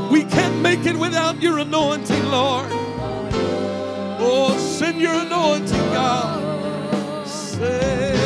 We 0.09 0.23
can't 0.23 0.61
make 0.61 0.85
it 0.85 0.95
without 0.95 1.41
your 1.41 1.59
anointing, 1.59 2.25
Lord. 2.27 2.69
Oh, 4.19 4.57
send 4.57 5.01
your 5.01 5.13
anointing, 5.13 5.91
God. 5.91 7.27
Send 7.27 8.16